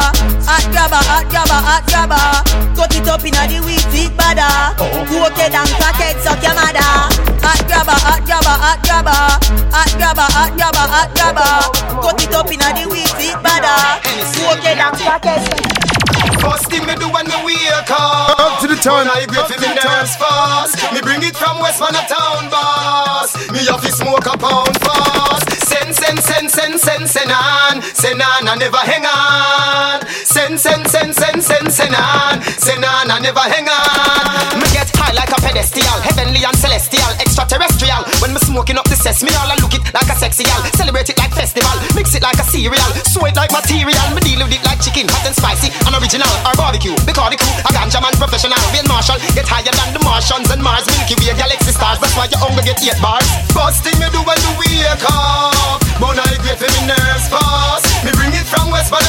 Hot 0.47 0.65
grabber, 0.71 1.01
hot 1.03 1.27
grabber, 1.27 1.59
hot 1.59 1.83
grabber. 1.91 2.25
Cut 2.73 2.95
it 2.95 3.07
up 3.11 3.21
inna 3.27 3.43
the 3.51 3.59
wheat, 3.67 3.85
it 3.91 4.15
badder. 4.15 4.47
Oh. 4.79 5.03
Cook 5.05 5.37
it 5.37 5.53
and 5.53 5.69
packet 5.77 6.15
suck 6.23 6.41
your 6.41 6.55
mother. 6.55 7.34
Hot 7.45 7.61
grabber, 7.69 7.93
hot 7.93 8.25
grabber, 8.25 8.57
hot 8.57 8.81
grabber. 8.81 9.21
Hot 9.69 9.91
grabber, 10.01 10.25
hot 10.33 10.51
grabber, 10.57 10.85
hot 10.89 11.09
grabber. 11.13 11.51
Cut 12.01 12.17
it 12.25 12.33
up 12.33 12.49
inna 12.49 12.73
the 12.73 12.89
wheat, 12.89 13.13
it 13.21 13.37
badder. 13.45 14.01
Cook 14.33 14.65
it 14.65 14.81
and. 14.81 15.85
First 16.41 16.69
thing 16.69 16.85
me 16.85 16.95
do 16.97 17.09
when 17.09 17.25
me 17.25 17.37
wake 17.45 17.89
up 17.89 18.37
Up 18.37 18.61
to 18.61 18.67
the 18.67 18.75
time. 18.75 19.07
When 19.07 19.09
I 19.09 19.25
grip 19.25 19.45
Up 19.45 19.49
to 19.49 19.57
me 19.61 19.67
the 19.73 19.81
time. 19.81 19.93
nerves 19.93 20.15
fast 20.15 20.77
Me 20.93 21.01
bring 21.01 21.21
it 21.23 21.35
from 21.35 21.57
West 21.59 21.81
Man 21.81 21.93
town 22.05 22.49
boss 22.49 23.33
Me 23.49 23.65
have 23.65 23.81
to 23.81 23.91
smoke 23.91 24.25
a 24.25 24.37
pound 24.37 24.77
fast 24.81 25.49
Send, 25.65 25.95
send, 25.95 26.19
send, 26.19 26.49
send, 26.49 26.79
send, 26.79 27.09
send 27.09 27.31
on 27.31 27.81
Send 27.81 28.21
on 28.21 28.47
and 28.47 28.59
never 28.59 28.77
hang 28.77 29.05
on 29.05 30.05
Send, 30.07 30.59
send, 30.59 30.85
send, 30.87 31.15
send, 31.15 31.41
send, 31.43 31.71
send 31.71 31.95
on 31.95 32.41
Send 32.61 32.85
on 32.85 33.09
and 33.09 33.23
never 33.23 33.39
hang 33.39 33.69
on 33.69 33.84
smoking 38.55 38.79
up 38.79 38.87
the 38.87 38.95
cess 38.95 39.19
Me 39.19 39.35
all 39.35 39.51
a 39.51 39.55
look 39.59 39.75
it 39.75 39.83
like 39.91 40.07
a 40.07 40.15
sexy 40.15 40.47
gal. 40.47 40.63
Celebrate 40.79 41.11
it 41.11 41.19
like 41.19 41.35
festival. 41.35 41.75
Mix 41.91 42.15
it 42.15 42.23
like 42.23 42.39
a 42.39 42.45
cereal. 42.47 42.89
It 42.95 43.35
like 43.35 43.51
material. 43.51 44.07
Me 44.15 44.23
deal 44.23 44.39
with 44.39 44.55
it 44.55 44.63
like 44.63 44.79
chicken. 44.79 45.11
Hot 45.11 45.27
and 45.27 45.35
spicy. 45.35 45.75
And 45.83 45.91
original 45.91 46.31
Or 46.47 46.55
barbecue. 46.55 46.95
Because 47.03 47.35
the 47.35 47.37
crew 47.37 47.51
A 47.67 47.71
ganja 47.75 47.99
man 47.99 48.15
professional. 48.15 48.55
Being 48.71 48.87
Marshall 48.87 49.19
Get 49.35 49.43
higher 49.43 49.67
than 49.67 49.91
the 49.91 49.99
Martians 50.07 50.47
and 50.55 50.63
Mars. 50.63 50.87
Milky 50.87 51.19
Way 51.19 51.35
galaxy 51.35 51.75
stars. 51.75 51.99
That's 51.99 52.15
why 52.15 52.31
you 52.31 52.39
hunger 52.39 52.63
get 52.63 52.79
eight 52.79 52.95
bars. 53.03 53.27
First 53.51 53.83
thing 53.83 53.99
me 53.99 54.07
do 54.15 54.23
when 54.23 54.39
you 54.39 54.51
wake 54.55 55.03
up. 55.03 55.83
But 55.99 56.15
I 56.15 56.39
get 56.39 56.63
me 56.63 56.81
nerves 56.87 57.27
fast 57.27 57.87
Me 58.07 58.11
bring 58.15 58.31
it 58.31 58.47
from 58.47 58.71
West 58.71 58.87
by 58.87 59.03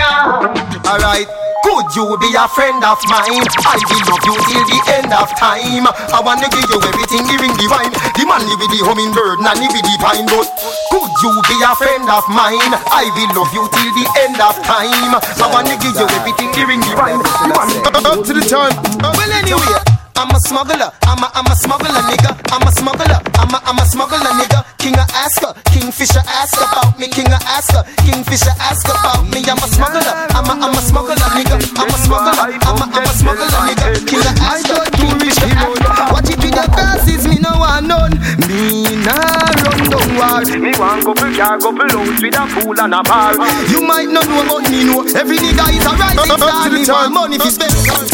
Alright 0.00 1.28
could 1.66 1.90
you 1.98 2.06
be 2.22 2.30
a 2.38 2.46
friend 2.46 2.78
of 2.86 3.02
mine? 3.10 3.42
I 3.66 3.74
will 3.90 4.02
love 4.06 4.22
you 4.22 4.38
till 4.38 4.64
the 4.70 4.78
end 4.94 5.10
of 5.10 5.26
time. 5.34 5.82
I 6.14 6.22
wanna 6.22 6.46
give 6.46 6.62
you 6.70 6.78
everything, 6.78 7.26
giving 7.26 7.50
the 7.58 7.66
wine. 7.66 7.90
The 8.14 8.22
man 8.22 8.46
with 8.46 8.70
the 8.70 8.86
hummingbird, 8.86 9.42
live 9.42 9.74
with 9.74 9.82
the 9.82 9.96
pine. 9.98 10.30
But 10.30 10.46
could 10.94 11.10
you 11.26 11.32
be 11.50 11.58
a 11.66 11.74
friend 11.74 12.06
of 12.06 12.22
mine? 12.30 12.70
I 12.86 13.10
will 13.18 13.42
love 13.42 13.50
you 13.50 13.66
till 13.66 13.90
the 13.98 14.06
end 14.22 14.38
of 14.38 14.54
time. 14.62 15.18
I 15.18 15.46
wanna 15.50 15.74
give 15.82 15.98
you 15.98 16.06
everything, 16.06 16.54
giving 16.54 16.80
the 16.86 16.94
wine. 16.94 17.18
The 17.18 17.50
man 17.50 17.68
Up 18.14 18.22
to 18.24 18.32
the 18.32 18.46
time. 18.46 18.78
well, 19.02 19.32
anyway, 19.34 19.95
I'm 20.16 20.30
a 20.32 20.40
smuggler. 20.40 20.90
I'm 21.04 21.20
a, 21.22 21.28
I'm 21.34 21.46
a 21.46 21.54
smuggler, 21.56 21.92
nigga. 22.08 22.32
I'm 22.48 22.66
a 22.66 22.72
smuggler. 22.72 23.20
I'm 23.36 23.52
a, 23.52 23.60
I'm 23.68 23.78
a 23.78 23.84
smuggler, 23.84 24.32
nigga. 24.40 24.64
King 24.78 24.96
of 24.96 25.08
Asker, 25.12 25.52
Kingfisher 25.72 26.24
ask 26.24 26.56
about 26.56 26.98
me. 26.98 27.08
King 27.08 27.28
of 27.28 27.42
Asker, 27.44 27.84
Kingfisher 28.00 28.54
ask 28.60 28.88
about 28.88 29.28
me. 29.28 29.44
I'm 29.44 29.60
a 29.60 29.68
smuggler. 29.68 30.14
I'm 30.32 30.48
a, 30.48 30.54
I'm 30.56 30.72
a 30.72 30.80
smuggler, 30.80 31.16
nigga. 31.36 31.60
I'm 31.76 31.92
a 31.92 31.98
smuggler. 32.00 32.32
I'm 32.64 32.80
a, 32.80 32.84
I'm 32.96 33.04
a 33.04 33.12
smuggler, 33.12 33.48
nigga. 33.68 34.08
King 34.08 34.24
of 34.24 34.36
Asker, 34.40 34.80
Kingfisher 34.96 35.52
ask. 35.52 36.12
Watch 36.12 36.30
it 36.32 36.40
with 36.40 36.54
your 36.56 36.68
glasses, 36.72 37.28
me 37.28 37.36
no 37.36 37.52
want 37.60 37.86
none. 37.86 38.16
Me 38.48 38.96
nah 39.04 39.52
run 39.68 39.80
down 39.90 40.08
war. 40.16 40.40
Me 40.56 40.72
want 40.80 41.04
couple 41.04 41.28
car, 41.36 41.58
couple 41.60 41.92
house 41.92 42.22
with 42.22 42.40
a 42.40 42.44
pool 42.56 42.78
and 42.80 42.94
a 42.94 43.02
bar. 43.04 43.36
You 43.68 43.84
might 43.84 44.08
not 44.08 44.24
know, 44.24 44.48
but 44.48 44.64
me 44.70 44.84
know. 44.88 45.04
Every 45.12 45.36
nigga 45.36 45.66
is 45.76 45.84
a 45.84 45.92
rising 45.92 46.24
star. 46.40 46.72
Me 46.72 46.86
want 46.88 47.12
money 47.12 47.38
to 47.38 47.50
spend, 47.50 47.72
spend, 47.74 48.08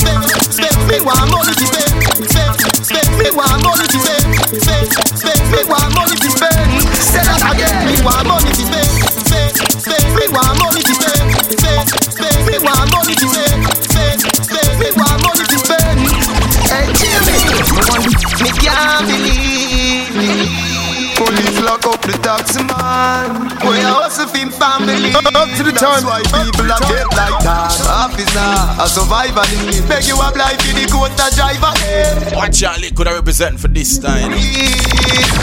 spend. 0.51 0.75
Me 0.89 0.99
want 1.05 1.31
money 1.31 1.55
to 1.55 1.67
spend, 1.69 1.92
spend. 2.85 3.09
Me 3.19 3.29
want 3.31 3.63
money 3.63 3.87
to 3.87 3.99
spend, 3.99 4.27
spend, 4.59 4.89
spend. 5.19 5.43
Me 5.53 5.61
want 5.71 5.91
money 5.95 6.17
to 6.17 6.29
spend. 6.31 6.83
Say 6.99 7.23
that 7.23 7.43
again. 7.55 7.75
Me 7.87 7.95
want 8.03 8.27
money 8.27 8.51
to 8.51 8.63
spend, 8.67 8.91
spend, 9.27 9.53
spend. 9.79 10.07
Me 10.19 10.25
want 10.35 10.57
money 10.59 10.83
to 10.83 10.95
spend, 10.95 11.27
spend, 11.59 11.87
spend. 12.11 12.39
Me 12.49 12.57
want 12.59 12.89
money 12.93 13.15
to 13.15 13.27
spend, 13.29 13.52
to 25.57 25.63
the 25.63 25.73
time. 25.73 26.05
That's 26.05 26.05
why 26.05 26.23
people 26.45 26.69
are 26.71 26.83
dead 26.87 27.09
like 27.13 27.39
that. 27.45 27.73
Officer, 27.89 28.53
a 28.81 28.87
survivor 28.89 29.45
need. 29.65 29.85
Beg 29.89 30.05
you 30.05 30.17
apply 30.17 30.57
for 30.61 30.73
the 30.73 30.87
quota 30.89 31.27
driver. 31.35 31.73
What 32.37 32.53
Charlie 32.53 32.91
could 32.91 33.07
have 33.07 33.17
representing 33.17 33.59
for 33.59 33.69
this 33.69 33.99
time. 33.99 34.33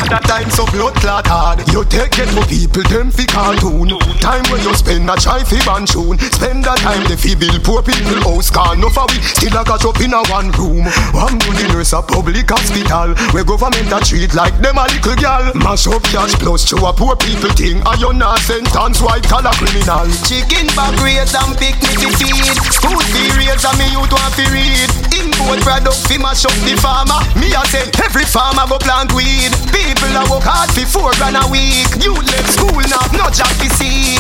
That 0.10 0.26
time 0.26 0.50
so 0.50 0.66
blood 0.74 0.96
clot 0.98 1.28
hard. 1.28 1.62
You 1.70 1.86
take 1.86 2.18
it 2.18 2.30
for 2.34 2.46
people, 2.50 2.82
them 2.90 3.12
fi 3.12 3.26
cartoon. 3.30 3.94
Time 4.18 4.42
when 4.50 4.62
you 4.66 4.74
spend 4.74 5.10
a 5.10 5.16
try 5.16 5.44
fi 5.44 5.62
ban 5.66 5.86
tune. 5.86 6.18
Spend 6.34 6.66
that 6.66 6.82
time 6.82 7.06
they 7.06 7.20
fi 7.20 7.36
build 7.36 7.62
poor 7.62 7.84
people 7.86 8.18
house. 8.26 8.50
Can 8.50 8.82
no 8.82 8.90
for 8.90 9.06
we 9.14 9.22
still 9.22 9.54
a 9.54 9.62
catch 9.62 9.86
up 9.86 10.00
in 10.02 10.14
a 10.16 10.22
one 10.34 10.50
room. 10.58 10.86
One 11.14 11.38
good 11.44 11.62
nurse 11.70 11.94
a 11.94 12.02
public 12.02 12.50
hospital. 12.50 13.14
Where 13.36 13.46
government 13.46 13.92
a 13.94 14.00
treat 14.02 14.34
like 14.34 14.58
them 14.58 14.82
a 14.82 14.88
little 14.90 15.18
girl. 15.20 15.54
Mash 15.62 15.86
up 15.86 16.02
cash 16.10 16.34
plus 16.42 16.66
to 16.74 16.82
a 16.88 16.92
poor 16.94 17.16
people 17.20 17.54
thing. 17.54 17.84
And 17.86 18.00
you 18.02 18.14
not 18.14 18.40
sentence 18.40 19.02
white 19.04 19.28
collar 19.28 19.54
criminal. 19.60 19.99
Chicken 20.00 20.64
back 20.80 20.96
raise 21.04 21.36
and 21.36 21.60
picnic 21.60 22.00
fi 22.00 22.08
feed. 22.16 22.56
School 22.72 22.96
fee 23.12 23.36
raise 23.36 23.66
and 23.68 23.76
me 23.76 23.92
youth 23.92 24.08
want 24.16 24.32
fi 24.32 24.48
read. 24.48 24.88
Import 25.12 25.60
product 25.60 26.08
fi 26.08 26.16
mash 26.18 26.46
up 26.48 26.56
the 26.64 26.80
farmer. 26.80 27.20
Me 27.36 27.52
a 27.52 27.60
say 27.68 27.84
every 28.00 28.24
farmer 28.24 28.64
go 28.72 28.80
plant 28.80 29.12
weed. 29.12 29.52
People 29.76 30.16
a 30.16 30.24
work 30.32 30.48
hard 30.48 30.72
fi 30.72 30.88
four 30.88 31.12
grand 31.20 31.36
a 31.36 31.44
week. 31.52 31.84
You 32.00 32.16
left 32.16 32.48
school 32.48 32.80
now, 32.88 33.04
no 33.12 33.28
job 33.28 33.52
fi 33.60 33.68
seek. 33.76 34.19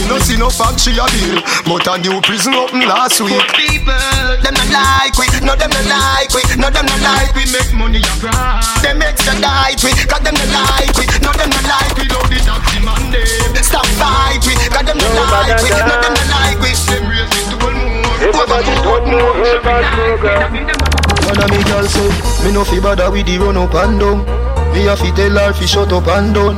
Me 0.00 0.08
no 0.08 0.16
see 0.18 0.36
no 0.40 0.48
factory 0.48 0.96
a 0.96 1.04
bill, 1.12 1.44
but 1.68 1.84
a 1.84 2.00
new 2.00 2.16
prison 2.24 2.56
open 2.56 2.80
last 2.88 3.20
week. 3.20 3.36
People, 3.52 3.92
them 4.40 4.56
not 4.56 4.72
like 4.72 5.12
we, 5.20 5.28
no 5.44 5.52
them 5.52 5.68
not 5.68 5.84
like 5.92 6.32
we, 6.32 6.40
no 6.56 6.72
them 6.72 6.88
not 6.88 7.04
like 7.04 7.36
we 7.36 7.44
make 7.52 7.68
money 7.76 8.00
a 8.00 8.14
grind. 8.16 8.64
Them 8.80 9.04
extradite 9.04 9.76
we, 9.84 9.92
cause 10.08 10.24
them 10.24 10.32
not 10.40 10.48
like 10.56 10.96
we, 10.96 11.04
no 11.20 11.30
them 11.36 11.52
not 11.52 11.66
like 11.68 11.92
we. 12.00 12.08
Love 12.08 12.32
the 12.32 12.40
taxi 12.40 12.80
man 12.80 13.12
them, 13.12 13.60
stop 13.60 13.84
fight 14.00 14.40
we, 14.48 14.56
cause 14.72 14.88
them 14.88 14.96
not 14.96 15.12
like 15.36 15.60
we, 15.60 15.68
no 15.68 15.94
them 16.00 16.14
not 16.16 16.28
like 16.32 16.58
we. 16.64 16.72
Them 16.88 17.04
raise 17.04 17.28
it 17.36 17.46
to 17.52 17.56
one 17.60 17.76
more, 18.00 18.16
Everybody 18.24 18.72
don't 18.80 19.04
know, 19.04 19.36
everybody 19.36 20.64
know, 20.64 20.80
One 21.28 21.38
of 21.44 21.48
me 21.52 21.60
girl 21.68 21.84
say, 21.84 22.08
me 22.48 22.56
no 22.56 22.64
fi 22.64 22.80
bother 22.80 23.12
with 23.12 23.28
the 23.28 23.36
run 23.36 23.60
up 23.60 23.76
and 23.76 24.00
down. 24.00 24.24
Me 24.72 24.88
a 24.88 24.96
fi 24.96 25.12
tell 25.12 25.36
her 25.36 25.52
fi 25.52 25.66
shut 25.68 25.92
up 25.92 26.08
and 26.08 26.32
done. 26.32 26.56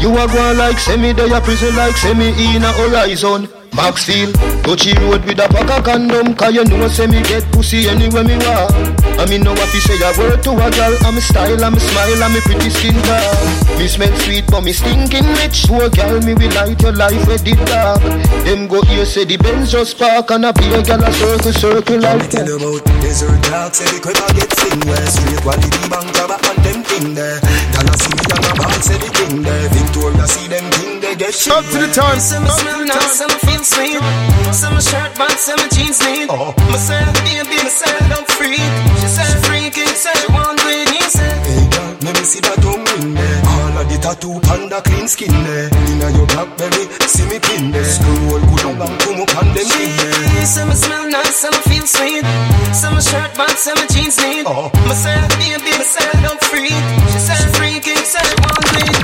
You 0.00 0.10
a 0.10 0.26
go 0.28 0.52
like 0.56 0.78
semi 0.78 1.12
there 1.12 1.32
a 1.34 1.40
prison 1.40 1.74
like 1.76 1.96
semi 1.96 2.28
in 2.28 2.62
a 2.62 2.72
horizon. 2.72 3.61
Maxfield, 3.72 4.34
touchy 4.62 4.92
road 5.00 5.24
with 5.24 5.40
a 5.40 5.48
pack 5.48 5.70
of 5.72 5.84
condom 5.84 6.34
Cause 6.36 6.52
you 6.54 6.64
know 6.64 6.88
say 6.88 7.06
me 7.06 7.22
get 7.24 7.40
pussy 7.52 7.88
anywhere 7.88 8.22
me 8.22 8.36
walk 8.44 8.68
I 9.16 9.24
me 9.28 9.38
no 9.38 9.52
what 9.56 9.68
fi 9.72 9.80
say 9.80 9.96
a 9.96 10.12
word 10.20 10.42
to 10.44 10.52
a 10.52 10.68
girl 10.70 10.92
I'm 11.08 11.16
style, 11.20 11.64
I'm 11.64 11.78
smile, 11.80 12.22
I'm 12.22 12.36
a 12.36 12.40
pretty 12.44 12.68
skin 12.68 12.92
girl 13.00 13.32
Me 13.80 13.88
smell 13.88 14.12
sweet 14.20 14.44
but 14.52 14.60
me 14.60 14.72
stinking 14.72 15.24
rich. 15.40 15.64
A 15.72 15.88
girl 15.88 16.20
me 16.20 16.34
will 16.36 16.52
light 16.52 16.80
your 16.82 16.92
life 16.92 17.26
with 17.26 17.44
the 17.48 17.56
dark. 17.64 18.04
Them 18.44 18.68
go 18.68 18.82
here 18.82 19.06
say 19.06 19.24
the 19.24 19.38
Benz 19.38 19.72
just 19.72 19.98
park 19.98 20.30
And 20.30 20.44
a 20.44 20.52
be 20.52 20.68
a 20.68 20.84
girl 20.84 21.02
a 21.02 21.10
circle, 21.12 21.52
circle 21.52 22.00
like 22.00 22.28
Tell 22.28 22.44
that. 22.44 22.60
about 22.60 22.84
desert 23.00 23.40
dogs, 23.48 23.78
say 23.80 23.88
the 23.88 23.98
cripper 24.04 24.30
get 24.36 24.52
sing 24.52 24.80
where 24.84 25.06
Straight 25.08 25.40
quality 25.40 25.88
bank 25.88 26.12
grabber 26.12 26.38
and 26.44 26.58
them 26.60 26.78
thing 26.84 27.14
there 27.16 27.40
Y'all 27.72 27.88
see 27.96 28.12
me 28.12 28.24
and 28.36 28.44
a 28.46 28.52
ball 28.52 28.76
say 28.84 29.00
the 29.00 29.08
king 29.16 29.40
there. 29.42 29.68
Victoria 29.72 30.26
see 30.28 30.46
them 30.46 30.68
king 30.76 31.01
get 31.14 31.34
shit. 31.34 31.52
Up 31.52 31.64
to 31.64 31.78
the 31.78 31.90
time. 31.92 32.20
Some 32.20 32.46
smell 32.46 32.84
nice, 32.84 33.12
some 33.18 33.30
feel 33.44 33.64
sweet. 33.64 34.00
Some 34.52 34.78
shirt, 34.80 35.12
but 35.16 35.32
some 35.38 35.62
jeans 35.70 36.00
neat. 36.04 36.28
Oh. 36.30 36.54
Myself, 36.70 37.12
baby, 37.24 37.56
myself, 37.62 38.02
I'm 38.16 38.24
free. 38.36 38.62
She 39.00 39.08
said 39.08 39.32
freaky, 39.46 39.86
said 39.94 40.16
she 40.16 40.28
want 40.32 40.58
to 40.58 40.68
eat, 40.68 40.88
he 40.88 41.02
said. 41.08 41.36
Hey 41.46 41.68
girl, 41.70 41.96
let 42.02 42.14
me 42.18 42.24
see 42.24 42.40
that 42.40 42.58
tattoo, 44.14 44.40
panda 44.40 44.80
clean 44.82 45.08
skin 45.08 45.32
eh. 45.32 45.44
there. 45.44 45.68
Inna 45.88 46.08
your 46.12 46.26
blackberry, 46.26 46.84
see 47.08 47.24
me 47.28 47.38
pin 47.40 47.68
eh. 47.68 47.80
there. 47.80 47.84
Scroll 47.84 48.40
good 48.40 48.64
on 48.68 48.78
back, 48.78 48.92
come 49.00 49.20
up 49.22 49.36
on 49.36 49.46
them 49.54 49.64
skin 49.64 49.92
there. 49.96 50.46
Some 50.46 50.72
smell 50.72 51.08
nice, 51.08 51.36
some 51.36 51.58
feel 51.64 51.86
sweet. 51.86 52.24
Some 52.72 53.00
shirt, 53.00 53.32
but 53.36 53.56
some 53.56 53.80
jeans 53.92 54.18
neat. 54.20 54.44
Oh. 54.46 54.68
Myself, 54.88 55.28
baby, 55.40 55.72
myself, 55.72 56.20
I'm 56.28 56.38
free. 56.48 56.76
She 57.12 57.18
said 57.20 57.44
freaky, 57.56 57.96
said 58.04 58.24
she 58.26 58.36
want 58.44 58.66
to 58.72 58.80
eat. 58.84 59.02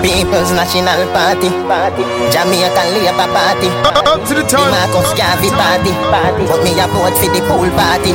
People's 0.00 0.50
National 0.52 1.04
Party, 1.12 1.48
party. 1.68 2.04
Jamaican 2.32 2.88
Labour 2.96 3.28
Party. 3.32 3.68
Up 3.84 4.20
to 4.28 4.34
the 4.34 4.42
The 4.42 4.48
time. 4.48 4.72
Marcus 4.72 5.12
Garvey 5.16 5.50
Party, 5.52 5.92
party. 6.08 6.42
But 6.48 6.60
me 6.64 6.72
a 6.80 6.86
vote 6.88 7.16
for 7.20 7.28
the 7.32 7.40
pool 7.48 7.68
party. 7.76 8.12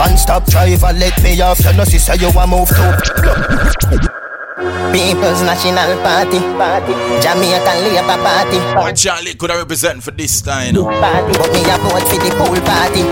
One 0.00 0.16
stop 0.16 0.44
driver, 0.46 0.92
let 0.92 1.22
me 1.22 1.40
off. 1.40 1.60
You 1.60 1.72
know, 1.76 1.84
sister, 1.84 2.16
you 2.16 2.28
a 2.28 2.46
move 2.46 2.68
to. 2.68 4.23
People's 4.58 5.42
National 5.42 5.98
Party, 5.98 6.38
party. 6.54 6.94
Jamaican 7.20 7.78
Labour 7.82 8.22
Party, 8.22 8.58
What 8.78 8.94
Charlie 8.94 9.34
could 9.34 9.50
I 9.50 9.56
represent 9.58 10.00
for 10.00 10.12
this 10.12 10.40
time? 10.42 10.76
You 10.76 10.84
know? 10.84 11.00
party. 11.00 11.32
But 11.36 11.50
me 11.52 11.60
a 11.66 11.76
vote 11.82 12.06
for 12.06 12.18
the 12.22 12.30
pool 12.38 12.60
party. 12.62 13.02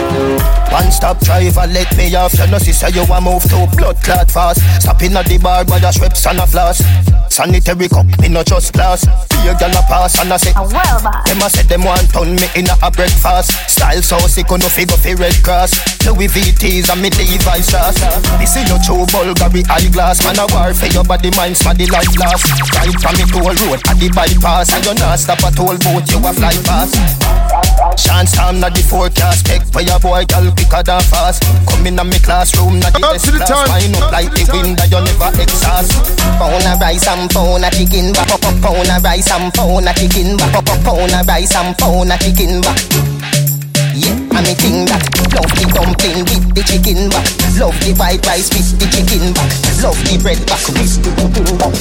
One 0.73 0.93
stop 0.93 1.19
driver, 1.19 1.67
let 1.67 1.91
me 1.97 2.15
off. 2.15 2.33
You 2.39 2.47
know, 2.47 2.59
sister, 2.59 2.91
you 2.91 3.03
a 3.03 3.21
move 3.21 3.43
to 3.51 3.67
blood 3.77 3.97
clot 4.05 4.31
fast. 4.31 4.63
Stopping 4.81 5.17
at 5.17 5.27
the 5.27 5.39
bar 5.39 5.65
by 5.65 5.81
the 5.81 5.91
strips 5.91 6.25
and 6.29 6.39
a 6.39 6.47
floss. 6.47 6.79
Sanitary 7.29 7.89
cup, 7.89 8.07
me 8.21 8.29
no 8.29 8.45
just 8.45 8.73
glass. 8.73 9.03
Be 9.33 9.49
a 9.49 9.57
gal 9.59 9.73
a 9.73 9.83
pass 9.89 10.21
and 10.21 10.33
I 10.33 10.37
say, 10.37 10.53
them 10.53 11.41
a 11.43 11.49
say 11.51 11.65
them 11.65 11.83
want 11.83 12.07
turn 12.13 12.37
me 12.37 12.47
in 12.55 12.69
a 12.71 12.91
breakfast. 12.93 13.51
Style 13.69 14.03
so 14.03 14.19
sick, 14.29 14.49
no 14.49 14.69
figure 14.69 14.97
fi 14.97 15.15
red 15.15 15.35
cross. 15.43 15.73
Louis 16.07 16.29
VTs 16.29 16.93
and 16.93 17.01
me 17.03 17.09
Levi's 17.11 17.67
sauce. 17.73 17.99
This 18.39 18.55
is 18.57 18.69
no 18.69 18.77
true 18.85 19.05
Bulgari 19.11 19.65
eyeglass. 19.69 20.23
Man 20.25 20.39
a 20.39 20.47
war 20.53 20.73
for 20.77 20.87
your 20.93 21.05
body, 21.05 21.32
mind 21.37 21.57
smaddy 21.57 21.87
like 21.91 22.11
glass. 22.15 22.43
Right 22.77 22.97
from 22.97 23.15
me 23.19 23.25
toll 23.31 23.55
road 23.67 23.81
at 23.89 23.97
the 23.99 24.09
bypass. 24.15 24.73
And 24.73 24.85
you 24.85 24.95
not 24.95 25.19
stop 25.19 25.43
at 25.45 25.57
toll 25.57 25.77
boat, 25.79 26.07
you 26.11 26.21
a 26.21 26.33
fly 26.33 26.55
fast. 26.65 26.97
Chance 27.97 28.33
time 28.33 28.61
na 28.61 28.71
the 28.71 28.81
forecast 28.81 29.47
Check 29.47 29.67
for 29.69 29.83
your 29.83 30.01
boy 30.01 30.25
girl 30.25 30.51
quicker 30.53 30.83
than 30.83 31.03
fast 31.13 31.45
Come 31.69 31.87
in 31.87 31.99
a 31.99 32.05
me 32.05 32.19
classroom 32.21 32.81
na 32.81 32.89
the 32.89 33.01
best 33.01 33.27
to 33.27 33.33
the 33.33 33.45
class 33.45 33.69
time. 33.69 33.93
Wind 33.93 33.97
up 34.01 34.13
like 34.13 34.33
the 34.33 34.45
the 34.49 34.53
wind 34.53 34.77
that 34.79 34.89
you 34.89 35.01
never 35.05 35.29
exhaust 35.37 35.93
Pound 36.41 36.65
of 36.65 36.81
rice 36.81 37.07
and 37.07 37.31
pound 37.31 37.65
of 37.65 37.73
chicken 37.73 38.13
back. 38.13 38.29
Pound 38.65 38.89
of 38.89 39.05
rice 39.05 39.31
and 39.31 39.53
pound 39.53 39.89
of 39.89 39.95
chicken 39.97 40.37
back. 40.37 40.65
Pound 40.85 41.13
of 41.13 41.29
rice 41.29 41.55
and 41.55 41.77
pound 41.77 42.13
of 42.13 42.21
chicken. 42.21 43.12
Yeah, 43.93 44.17
and 44.17 44.47
me 44.49 44.57
think 44.57 44.89
that 44.89 45.05
Love 45.37 45.53
the 45.53 45.69
dumpling 45.69 46.25
with 46.25 46.57
the 46.57 46.65
chicken 46.65 47.13
back 47.13 47.29
Love 47.61 47.77
the 47.85 47.93
white 48.01 48.25
rice 48.25 48.49
with 48.49 48.81
the 48.81 48.89
chicken 48.89 49.37
back 49.37 49.53
Love 49.85 50.01
the 50.09 50.17
bread 50.17 50.41
back 50.49 50.65
with 50.73 50.97
the 51.05 51.13
chicken 51.13 51.53
back 51.61 51.77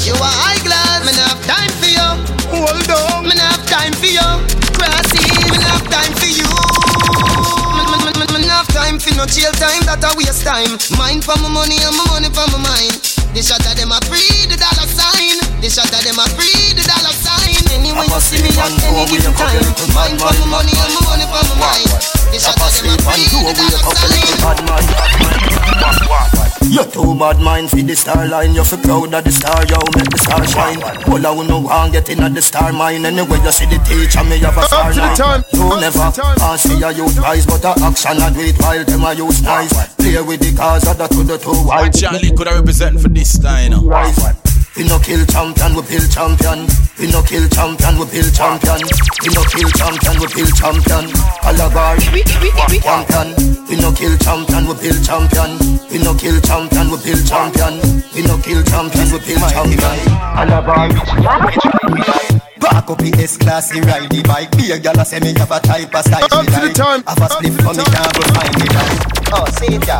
You 0.00 0.16
are 0.16 0.36
high 0.40 0.56
glass, 0.64 1.04
me 1.04 1.12
not 1.12 1.36
have 1.36 1.44
time 1.44 1.72
for 1.76 1.84
you. 1.84 2.08
Hold 2.48 2.88
on. 2.96 3.28
Not 3.28 3.60
have 3.60 3.66
time 3.68 3.92
for 3.92 4.08
you. 4.08 4.24
Grassy, 4.72 5.20
me 5.20 5.60
not 5.60 5.84
have 5.84 5.88
time 6.00 6.12
for 6.16 6.32
you. 6.32 6.48
Not 8.32 8.48
have 8.48 8.68
time 8.72 8.96
for 8.96 9.12
no 9.20 9.28
jail 9.28 9.52
time, 9.60 9.84
that 9.84 10.00
a 10.00 10.10
waste 10.16 10.48
time. 10.48 10.80
Mine 10.96 11.20
for 11.20 11.36
my 11.44 11.52
money 11.52 11.76
and 11.84 11.92
my 11.92 12.08
money 12.08 12.32
for 12.32 12.48
my 12.56 12.60
mind. 12.72 12.96
The 13.36 13.40
shot 13.40 13.64
of 13.64 13.76
them 13.76 13.92
a 13.92 14.00
free 14.08 14.44
the 14.48 14.56
dollar 14.60 14.88
sign. 14.88 15.40
The 15.60 15.68
shot 15.68 15.88
of 15.92 16.04
them 16.04 16.20
a 16.20 16.26
free 16.36 16.72
the 16.76 16.84
dollar 16.84 17.12
sign. 17.16 17.41
Anyway 17.72 18.06
you 18.06 18.20
see 18.20 18.40
me 18.44 18.52
at 18.52 18.68
any 18.68 19.04
given 19.08 19.32
time. 19.32 19.64
Mine 19.96 20.16
for 20.20 20.28
my 20.28 20.60
money 20.60 20.72
and 20.76 20.92
my 20.92 21.00
money 21.08 21.26
for 21.26 21.42
my 21.48 21.56
mind. 21.56 21.88
The 22.32 22.38
shot 22.40 22.60
of 22.60 22.72
them 22.80 23.00
a 23.08 23.16
free 23.16 23.40
the 23.52 23.64
dollar 24.36 24.62
sign. 24.62 25.02
You 26.72 26.84
too 26.88 27.14
bad 27.18 27.38
mind 27.40 27.68
for 27.68 27.76
the 27.76 27.94
star 27.94 28.26
line 28.28 28.54
You're 28.54 28.64
so 28.64 28.78
proud 28.78 29.12
of 29.12 29.24
the 29.24 29.30
star, 29.30 29.60
yo, 29.68 29.76
make 29.92 30.08
the 30.08 30.16
star 30.16 30.40
shine 30.46 30.80
All 31.04 31.20
I 31.20 31.30
wanna 31.30 31.60
want 31.60 31.92
get 31.92 32.08
in 32.08 32.20
at 32.20 32.32
the 32.32 32.40
star 32.40 32.72
mine 32.72 33.04
Anyway 33.04 33.36
you 33.44 33.52
see 33.52 33.66
the 33.66 33.76
teacher, 33.84 34.24
me 34.24 34.38
have 34.38 34.56
a 34.56 34.62
star 34.64 34.88
to 34.88 34.96
the 34.96 35.04
line 35.04 35.16
time. 35.16 35.44
You 35.52 35.68
never 35.80 35.98
the 35.98 36.10
time. 36.16 36.38
ask 36.40 36.64
for 36.70 36.78
your 36.78 36.92
youth 36.92 37.18
rise 37.18 37.44
But 37.44 37.64
a 37.64 37.76
action 37.84 38.22
I 38.22 38.32
do 38.32 38.40
it 38.40 38.56
while 38.56 38.84
them 38.84 39.04
a 39.04 39.12
use 39.12 39.42
nice 39.42 39.74
Play 39.96 40.22
with 40.22 40.40
the 40.40 40.56
cars 40.56 40.88
of 40.88 40.96
the 40.96 41.08
to 41.08 41.22
the 41.24 41.36
two 41.36 41.50
What 41.50 41.92
wide 41.92 41.94
Charlie 41.94 42.32
could 42.32 42.48
I 42.48 42.56
represent 42.56 43.00
for 43.00 43.08
this 43.08 43.38
time? 43.38 43.72
You 43.72 43.80
know? 43.82 44.51
We 44.76 44.84
no 44.88 44.98
kill 44.98 45.24
champion, 45.26 45.74
we 45.74 45.82
build 45.82 46.10
champion. 46.10 46.66
We 46.98 47.10
no 47.10 47.22
kill 47.22 47.48
champion, 47.48 47.98
we 47.98 48.06
build 48.06 48.32
champion. 48.34 48.80
We 49.22 49.28
no 49.34 49.42
kill 49.44 49.68
champion, 49.76 50.14
we 50.20 50.26
build 50.32 50.54
champion. 50.56 51.04
Alabar, 51.44 51.96
champion. 52.80 53.28
We 53.68 53.76
no 53.76 53.92
kill 53.92 54.16
champion, 54.18 54.66
we 54.66 54.74
build 54.80 55.04
champion. 55.04 55.50
We 55.90 55.98
no 55.98 56.14
kill 56.14 56.40
champion, 56.40 56.90
we 56.90 56.96
build 57.04 57.26
champion. 57.26 57.74
We 58.14 58.22
no 58.22 58.38
kill 58.38 58.62
champion, 58.64 59.12
we 59.12 59.18
build 59.20 59.44
champion. 59.52 59.98
Alabar. 60.40 60.88
Back 62.62 62.88
up 62.90 62.98
the 62.98 63.10
S-class, 63.18 63.70
he 63.74 63.80
ride 63.82 64.06
the 64.10 64.22
bike. 64.22 64.54
Be 64.56 64.70
a 64.70 64.78
gal 64.78 64.94
a 64.94 65.04
say 65.04 65.18
me 65.18 65.34
have 65.34 65.50
a 65.50 65.58
type 65.58 65.90
of 65.90 66.04
style 66.06 66.30
Up 66.30 66.46
to 66.46 66.60
the 66.62 66.70
time. 66.70 67.02
Have 67.10 67.18
a 67.18 67.26
Up 67.26 67.42
spliff 67.42 67.50
to 67.50 67.58
the 67.58 67.62
for 67.66 67.74
me 67.74 67.82
time. 67.82 67.90
can't 67.90 68.12
go 68.14 68.22
find 68.38 68.54
me 68.54 68.66
like 68.70 69.02
Oh, 69.34 69.46
say 69.50 69.74
it 69.74 69.82
ya. 69.82 69.98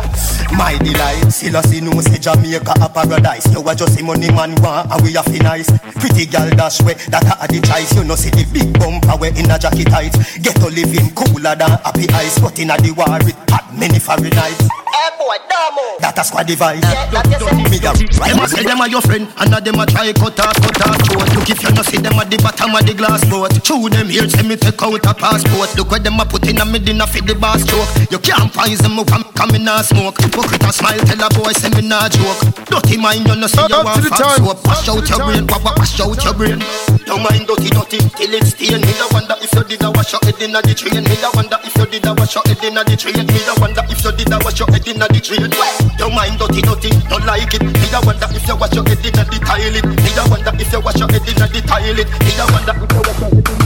My 0.55 0.77
delight 0.79 1.27
Still 1.27 1.57
a 1.57 1.61
see 1.67 1.81
no 1.81 1.91
say 1.99 2.19
Jamaica 2.23 2.73
a 2.79 2.87
paradise. 2.87 3.51
You 3.51 3.67
a 3.67 3.75
just 3.75 3.99
a 3.99 4.03
money 4.03 4.31
man 4.31 4.55
want 4.63 4.87
and 4.95 5.01
we 5.03 5.11
a 5.17 5.23
fi 5.23 5.43
nice. 5.43 5.67
Pretty 5.99 6.25
gal 6.25 6.47
dash 6.55 6.79
way 6.87 6.95
that 7.11 7.27
a 7.27 7.45
the 7.51 7.59
choice. 7.59 7.91
You 7.99 8.07
know 8.07 8.15
see 8.15 8.31
the 8.31 8.47
big 8.47 8.71
bumper 8.79 9.19
we 9.19 9.27
in 9.35 9.51
a 9.51 9.59
jacket 9.59 9.91
tight 9.91 10.15
Get 10.39 10.55
to 10.63 10.71
living 10.71 11.11
cooler 11.19 11.59
than 11.59 11.75
happy 11.83 12.07
ice. 12.15 12.39
But 12.39 12.55
in 12.59 12.71
a 12.71 12.77
the 12.79 12.95
war 12.95 13.19
it 13.27 13.35
hot 13.51 13.75
many 13.75 13.99
Fahrenheit. 13.99 14.55
Hey 14.55 15.09
boy, 15.19 15.35
Damo 15.63 15.95
That 16.03 16.19
a 16.19 16.23
squad 16.27 16.43
device 16.43 16.83
that 16.83 17.23
you 17.31 17.39
say 17.39 17.55
Me 17.55 17.79
a 17.79 17.95
Them 17.95 18.43
a 18.43 18.47
say 18.51 18.63
them 18.67 18.81
a 18.83 18.85
your 18.91 18.99
friend, 18.99 19.31
and 19.39 19.53
a 19.55 19.61
them 19.63 19.79
a 19.79 19.85
try 19.87 20.11
cut 20.11 20.35
off, 20.43 20.59
cut 20.59 20.81
off 20.83 20.99
throat. 21.07 21.23
Look 21.31 21.47
if 21.47 21.63
you 21.63 21.71
no 21.71 21.83
see 21.87 22.03
them 22.03 22.19
at 22.19 22.27
the 22.27 22.35
bottom 22.43 22.75
of 22.75 22.83
the 22.83 22.91
glass 22.93 23.23
boat. 23.31 23.55
Chew 23.63 23.87
them 23.87 24.09
here, 24.11 24.27
say 24.27 24.43
me 24.43 24.59
take 24.59 24.81
out 24.83 24.99
a 25.07 25.13
passport. 25.15 25.71
Look 25.79 25.91
where 25.91 26.03
them 26.03 26.19
a 26.19 26.25
put 26.27 26.43
in 26.51 26.59
a 26.59 26.65
me 26.65 26.79
dinner 26.83 27.07
for 27.07 27.23
the 27.23 27.35
bar 27.35 27.55
stroke. 27.59 27.87
You 28.11 28.19
can't 28.19 28.51
find 28.51 28.75
them 28.75 28.99
up 28.99 29.11
and 29.15 29.23
come 29.35 29.55
in 29.55 29.67
a 29.67 29.79
smoke. 29.83 30.19
Hypocrite 30.19 30.67
a 30.67 30.71
smile, 30.75 30.99
tell 31.07 31.23
a 31.23 31.29
boy 31.31 31.55
say 31.55 31.71
me 31.71 31.87
nah 31.87 32.11
joke. 32.11 32.43
Dirty 32.67 32.99
mind, 32.99 33.23
you 33.23 33.35
no 33.39 33.47
see 33.47 33.63
you 33.63 33.71
Up 33.71 33.87
to 33.87 33.87
want 33.87 34.03
fat 34.11 34.35
soap. 34.35 34.59
Wash 34.67 34.89
out 34.91 35.07
your 35.07 35.19
brain, 35.23 35.47
wa- 35.47 35.63
wa- 35.63 35.75
wash 35.79 35.99
out 36.03 36.19
your 36.23 36.35
brain. 36.35 36.59
Don't 37.07 37.23
mind 37.23 37.47
dirty, 37.47 37.69
dirty 37.71 37.99
till 38.19 38.33
it's 38.35 38.51
stain. 38.51 38.83
Me 38.83 38.91
da 38.99 39.07
wonder 39.15 39.35
if 39.39 39.51
you 39.55 39.63
did 39.63 39.83
a 39.83 39.91
wash 39.95 40.11
your 40.11 40.19
head 40.27 40.39
inna 40.43 40.59
the 40.59 40.73
train. 40.75 41.03
Me 41.07 41.15
da 41.23 41.29
wonder 41.35 41.59
if 41.63 41.75
you 41.77 41.85
did 41.87 42.03
a 42.07 42.11
wash 42.15 42.35
your 42.35 42.43
head 42.47 42.63
inna 42.63 42.83
the 42.83 42.95
train. 42.99 43.23
Me 43.27 43.39
da 43.47 43.53
wonder 43.63 43.83
if 43.87 44.03
you 44.03 44.11
did 44.11 44.31
a 44.31 44.37
wash 44.43 44.59
your 44.59 44.67
head 44.71 44.87
inna 44.87 45.07
the 45.07 45.19
train. 45.21 45.52
Don't 45.97 46.13
mind 46.15 46.39
dirty, 46.39 46.61
dirty, 46.61 46.89
don't 47.09 47.25
like 47.25 47.53
it. 47.53 47.63
Me 47.63 47.87
da 47.91 48.01
wonder 48.05 48.27
if 48.31 48.47
you 48.47 48.55
wash 48.55 48.73
your 48.73 48.83
head 48.83 49.05
inna 49.05 49.23
the 49.25 49.37
toilet. 49.39 49.85
Me 49.85 50.09
da 50.15 50.23
wonder 50.29 50.51
if 50.59 50.71
you 50.71 50.79
wash 50.81 50.99
your 50.99 51.09
head 51.11 51.27
inna 51.27 51.47
the 51.47 51.61
toilet. 51.63 52.07
Me 52.21 52.31
da 52.35 52.45
wonder 52.51 52.73
if 52.75 52.91
you 52.91 53.01
wash 53.01 53.21
your 53.21 53.29
head 53.29 53.47
inna 53.47 53.63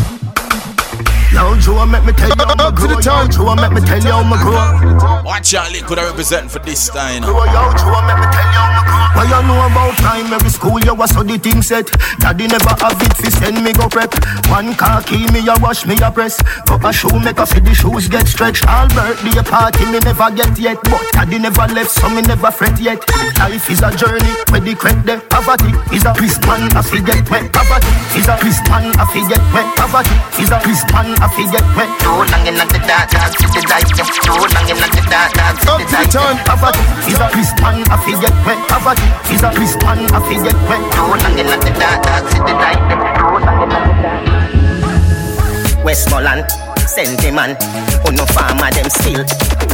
Yo, 1.34 1.56
Joe, 1.60 1.86
make 1.86 2.04
me 2.06 2.13
tell 2.13 2.30
you 2.30 2.36
how 2.38 2.71
to 2.71 2.88
the 2.88 2.95
time. 3.02 3.30
Joe, 3.30 3.56
make 3.56 3.71
me 3.71 3.82
tell 3.82 4.02
you 4.02 4.12
how 4.12 4.23
me 4.23 4.38
grow. 4.41 5.23
What 5.23 5.43
Charlie 5.43 5.82
could 5.82 6.00
I 6.00 6.06
represent 6.10 6.50
for 6.50 6.60
this 6.60 6.89
time? 6.89 7.23
Yo, 7.23 7.30
Joe, 7.30 8.02
make 8.08 8.17
me 8.17 8.28
tell 8.32 8.47
you 8.47 8.58
how 8.58 8.71
me 8.73 8.88
grow. 8.88 9.07
You 9.28 9.44
know 9.44 9.60
about 9.60 9.92
primary 10.00 10.48
school? 10.48 10.80
You 10.80 10.96
was 10.96 11.12
so 11.12 11.22
the 11.22 11.36
thing 11.38 11.62
set. 11.62 11.92
Daddy 12.24 12.48
never 12.48 12.72
have 12.80 12.96
it 12.96 13.12
fi 13.12 13.28
send 13.28 13.60
me 13.60 13.76
go 13.76 13.92
prep. 13.92 14.16
One 14.48 14.72
car 14.80 15.04
key 15.04 15.28
me 15.36 15.44
a 15.44 15.56
wash 15.60 15.84
me 15.86 16.00
a 16.00 16.08
press. 16.08 16.40
Go 16.63 16.80
a 16.80 16.96
shoe 16.96 17.12
make 17.20 17.36
a 17.36 17.46
fi 17.46 17.60
the 17.60 17.76
shoes 17.76 18.08
get 18.08 18.24
stretched. 18.24 18.63
All 18.72 18.88
birthday 18.96 19.44
party 19.44 19.84
me 19.92 20.00
never 20.00 20.32
get 20.32 20.56
yet, 20.56 20.80
but 20.88 21.04
daddy 21.12 21.44
never 21.44 21.68
left 21.76 21.92
so 21.92 22.08
me 22.08 22.24
never 22.24 22.52
fret 22.56 22.80
yet. 22.80 23.04
Life 23.36 23.68
is 23.68 23.84
a 23.84 23.92
journey 24.00 24.32
where 24.48 24.63
the 24.63 24.72
crack 24.80 25.04
there. 25.04 25.20
Poverty 25.28 25.76
is 25.92 26.08
a 26.08 26.16
priest 26.16 26.40
man 26.48 26.72
a 26.72 26.80
fi 26.80 27.04
get 27.04 27.28
wet. 27.28 27.52
Poverty 27.52 27.92
is 28.16 28.32
a 28.32 28.36
priest 28.40 28.63
man 28.72 28.96
a 28.96 29.04
fi 29.12 29.28
get 29.28 29.44
wet. 29.52 29.68
Poverty 29.76 30.16
is 30.40 30.56
a 30.56 30.58
priest 30.63 30.88
man 30.96 31.12
a 31.20 31.28
fi 31.28 31.44
get 31.52 31.68
wet. 31.76 31.92
Too 32.00 32.16
long 32.16 32.48
in 32.48 32.56
the 32.56 32.80
dark, 32.88 33.12
the 33.12 33.62
light 33.68 33.92
Too 33.92 34.40
long 34.40 34.68
in 34.72 34.80
the 34.80 35.04
dark, 35.12 35.36
dark, 35.36 35.56
see 35.60 35.68
Up 35.68 35.84
the 35.84 36.00
the 36.16 36.16
light. 36.16 36.40
Poverty 36.48 36.84
is 37.12 37.20
a 37.20 37.28
priest 37.28 37.56
man 37.60 37.84
a 37.92 37.98
fi 38.00 38.16
get 38.24 38.36
wet. 38.48 38.60
Poverty 38.72 39.17
is 39.32 39.44
a 39.44 39.50
priest 39.52 39.82
man 39.84 40.00
a 40.14 40.20
fi 40.22 40.36
get 40.44 40.56
wet. 40.68 40.82
Too 40.94 41.02
long 41.02 41.38
in 41.38 41.48
the 41.48 41.72
dark, 41.80 42.04
dark, 42.04 42.24
the 42.32 42.54
light 42.54 42.82
Too 43.18 43.38
long 43.46 43.62
in 43.64 43.70
the 43.70 43.78
dark 44.04 45.84
Westmoreland, 45.84 46.46
sentiment 46.88 47.58
Oh 48.06 48.12
no 48.12 48.26
farmer 48.26 48.72
them 48.72 48.90
still 48.90 49.67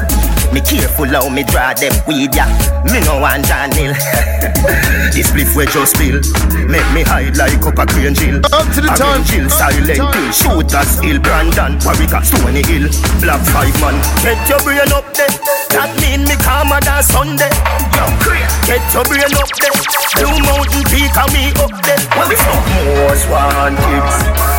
Me 0.54 0.62
careful 0.62 1.08
how 1.08 1.30
me 1.30 1.44
draw 1.44 1.74
them 1.74 1.94
weed 2.08 2.36
ya 2.36 2.46
Me 2.86 3.00
no 3.02 3.18
want 3.20 3.46
John 3.46 3.72
Hill 3.72 3.94
This 5.14 5.30
spliff 5.30 5.56
we 5.56 5.66
just 5.70 5.94
spill. 5.94 6.18
Make 6.66 6.90
me 6.94 7.02
hide 7.06 7.38
like 7.38 7.62
up 7.62 7.78
a 7.78 7.86
crane 7.86 8.14
jill. 8.18 8.42
Up 8.50 8.66
to 8.74 8.82
the 8.82 8.90
time. 8.98 9.22
Jill, 9.30 9.50
silent 9.50 9.86
hill. 9.86 10.10
Shooters 10.34 10.98
hill. 11.06 11.22
Brandon, 11.22 11.78
Warwick, 11.86 12.18
Stony 12.26 12.66
Hill. 12.66 12.90
Black 13.22 13.42
five 13.54 13.78
man. 13.78 13.94
Get 14.26 14.42
your 14.50 14.58
brain 14.66 14.90
up 14.90 15.06
there. 15.14 15.30
That 15.70 15.94
mean 16.02 16.26
me 16.26 16.34
calmer 16.42 16.82
than 16.82 17.06
Sunday. 17.06 17.54
Yo, 17.94 18.06
Get 18.66 18.82
your 18.90 19.06
brain 19.06 19.34
up 19.38 19.54
there. 19.62 19.78
Blue 20.18 20.38
Mountain 20.50 20.86
Peak 20.90 21.14
and 21.14 21.30
me 21.30 21.54
up 21.62 21.74
there. 21.86 22.02
We 22.26 22.34
smoke 22.34 22.66
more 22.74 23.14
Most 23.14 23.26
wanted. 23.30 24.06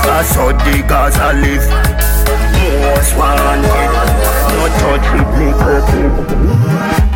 That's 0.06 0.34
how 0.38 0.54
the 0.54 0.74
Gaza 0.86 1.34
live. 1.34 2.03
Most 2.84 3.16
wanted. 3.16 3.92
No 4.52 4.64
touch 4.76 5.08
me, 5.16 5.48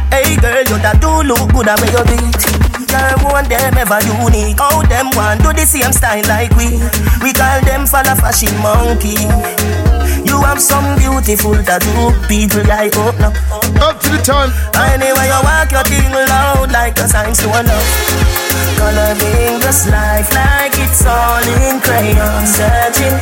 Hey 0.09 0.37
girl, 0.41 0.65
you 0.65 0.79
that 0.81 0.97
do 1.01 1.11
look 1.29 1.53
good 1.53 1.69
at 1.69 1.79
where 1.81 1.93
you 1.93 2.05
beat 2.09 2.41
Girl, 2.89 3.29
want 3.29 3.49
them 3.51 3.77
ever 3.77 4.01
unique. 4.25 4.59
How 4.59 4.81
them 4.83 5.11
want 5.13 5.43
do 5.43 5.53
the 5.53 5.67
same 5.67 5.93
style 5.93 6.25
like 6.25 6.57
we? 6.57 6.81
We 7.23 7.33
call 7.37 7.61
them 7.69 7.87
follow 7.87 8.17
fashion 8.17 8.57
monkey 8.65 9.88
You 10.25 10.41
have 10.43 10.61
some 10.61 10.97
beautiful 10.99 11.55
tattoo. 11.63 12.13
People 12.29 12.65
like 12.65 12.93
oh, 12.97 13.09
open 13.09 13.25
up 13.25 13.35
Up 13.81 14.01
to 14.01 14.09
the 14.11 14.23
time. 14.23 14.51
Anyway 14.75 15.27
you 15.27 15.41
walk 15.43 15.71
your 15.71 15.85
thing 15.85 16.11
loud 16.13 16.71
Like 16.73 16.99
a 16.99 17.09
sign 17.09 17.33
to 17.35 17.47
love 17.49 18.39
Coloring 18.79 19.59
this 19.59 19.91
life 19.91 20.33
like 20.33 20.73
it's 20.79 21.05
all 21.05 21.43
in 21.43 21.81
crayon 21.81 22.47
Searching, 22.47 23.17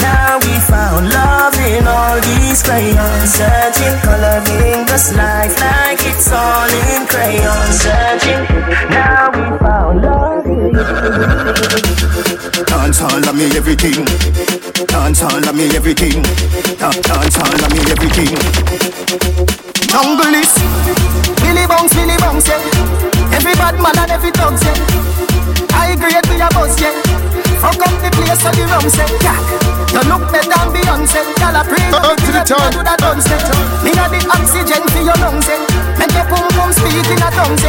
now 0.00 0.38
we 0.40 0.54
found 0.64 1.10
love 1.10 1.54
in 1.60 1.86
all 1.86 2.18
these 2.20 2.62
crayons 2.62 3.34
Searching, 3.36 3.94
coloring 4.00 4.86
this 4.86 5.14
life 5.14 5.58
like 5.60 6.00
it's 6.00 6.32
all 6.32 6.70
in 6.92 7.06
crayon 7.06 7.72
Searching, 7.72 8.42
now 8.88 9.28
we 9.36 9.58
found 9.58 10.02
love 10.02 10.46
in 10.46 10.76
all 10.76 11.22
these 11.60 12.64
Dance 12.64 13.00
all 13.02 13.28
of 13.28 13.34
me 13.36 13.44
everything. 13.56 14.61
Dance 14.88 15.22
all 15.22 15.36
of 15.48 15.54
me 15.54 15.66
everything. 15.76 16.22
Da- 16.78 16.90
Dance 16.90 17.38
all 17.38 17.54
of 17.54 17.70
me 17.72 17.80
everything. 17.90 18.32
Jungle 19.92 20.34
is 20.34 20.52
Billy 21.44 21.66
Bounce, 21.68 21.92
Billy 21.94 22.16
Bounce, 22.16 22.48
yeah 22.48 22.58
Every 23.36 23.52
bad 23.60 23.76
man 23.76 23.92
and 23.98 24.10
every 24.10 24.30
dog, 24.32 24.56
yeah 24.64 24.72
I 25.76 25.92
agree 25.92 26.16
with 26.16 26.40
a 26.40 26.48
buzz, 26.56 26.80
yeah 26.80 26.96
Fuck 27.60 27.76
up 27.84 27.92
the 28.00 28.08
place 28.16 28.40
for 28.40 28.52
the 28.56 28.64
rum, 28.72 28.88
say, 28.88 29.04
yeah 29.20 29.36
You 29.92 30.00
look 30.08 30.24
better 30.32 30.48
than 30.48 30.72
Beyonce 30.72 31.20
Y'all 31.36 31.60
a 31.60 31.62
pray 31.68 31.92
to 31.92 32.30
the 32.32 32.40
time. 32.40 32.72
Do 32.72 32.80
that 32.82 32.98
done, 33.04 33.20
say 33.20 33.36
Me 33.84 33.92
got 33.92 34.08
the 34.08 34.24
oxygen 34.32 34.80
for 34.88 35.04
your 35.04 35.18
lungs, 35.20 35.44
eh 35.52 35.60
Make 36.00 36.16
your 36.16 36.24
pum 36.24 36.48
pum 36.56 36.72
speak 36.72 37.04
in 37.12 37.20
a 37.20 37.28
tongue, 37.36 37.60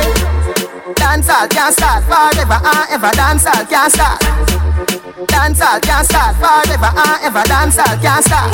say 0.83 0.93
Dancehall 0.93 1.49
can't 1.49 1.73
start 1.73 2.03
forever 2.03 2.59
and 2.63 2.89
ever. 2.91 3.11
Dancehall 3.11 3.67
can't 3.69 3.91
start. 3.91 4.19
Dancehall 5.27 5.81
can't 5.81 6.05
start 6.05 6.35
forever 6.35 6.91
and 6.95 7.23
ever. 7.23 7.43
Dancehall 7.43 8.01
can't 8.01 8.25
start. 8.25 8.51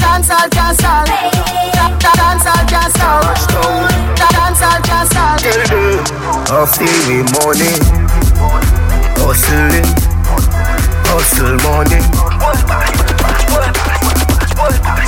Dancehall 0.00 0.50
can't 0.50 0.78
start. 0.78 1.08
Da- 1.08 1.98
da- 1.98 2.16
Dancehall 2.20 2.68
can't 2.68 2.92
start. 2.94 3.24
Da- 4.16 4.32
Dancehall 4.36 4.80
can't 4.84 5.08
start. 5.10 5.40
I 6.50 6.66
feel 6.66 6.98
me 7.08 7.22
money. 7.36 7.74
Hustling. 9.20 9.88
Hustle 11.06 11.56
money. 11.66 12.00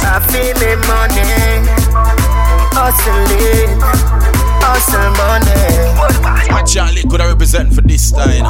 I 0.04 0.20
feel 0.28 0.76
money. 0.88 1.24
Hustling 2.74 4.41
Hustle 4.62 5.10
money 5.18 6.50
My 6.50 6.62
Charlie 6.62 7.02
could 7.08 7.20
I 7.20 7.28
represent 7.28 7.74
for 7.74 7.82
this 7.82 8.10
time. 8.12 8.42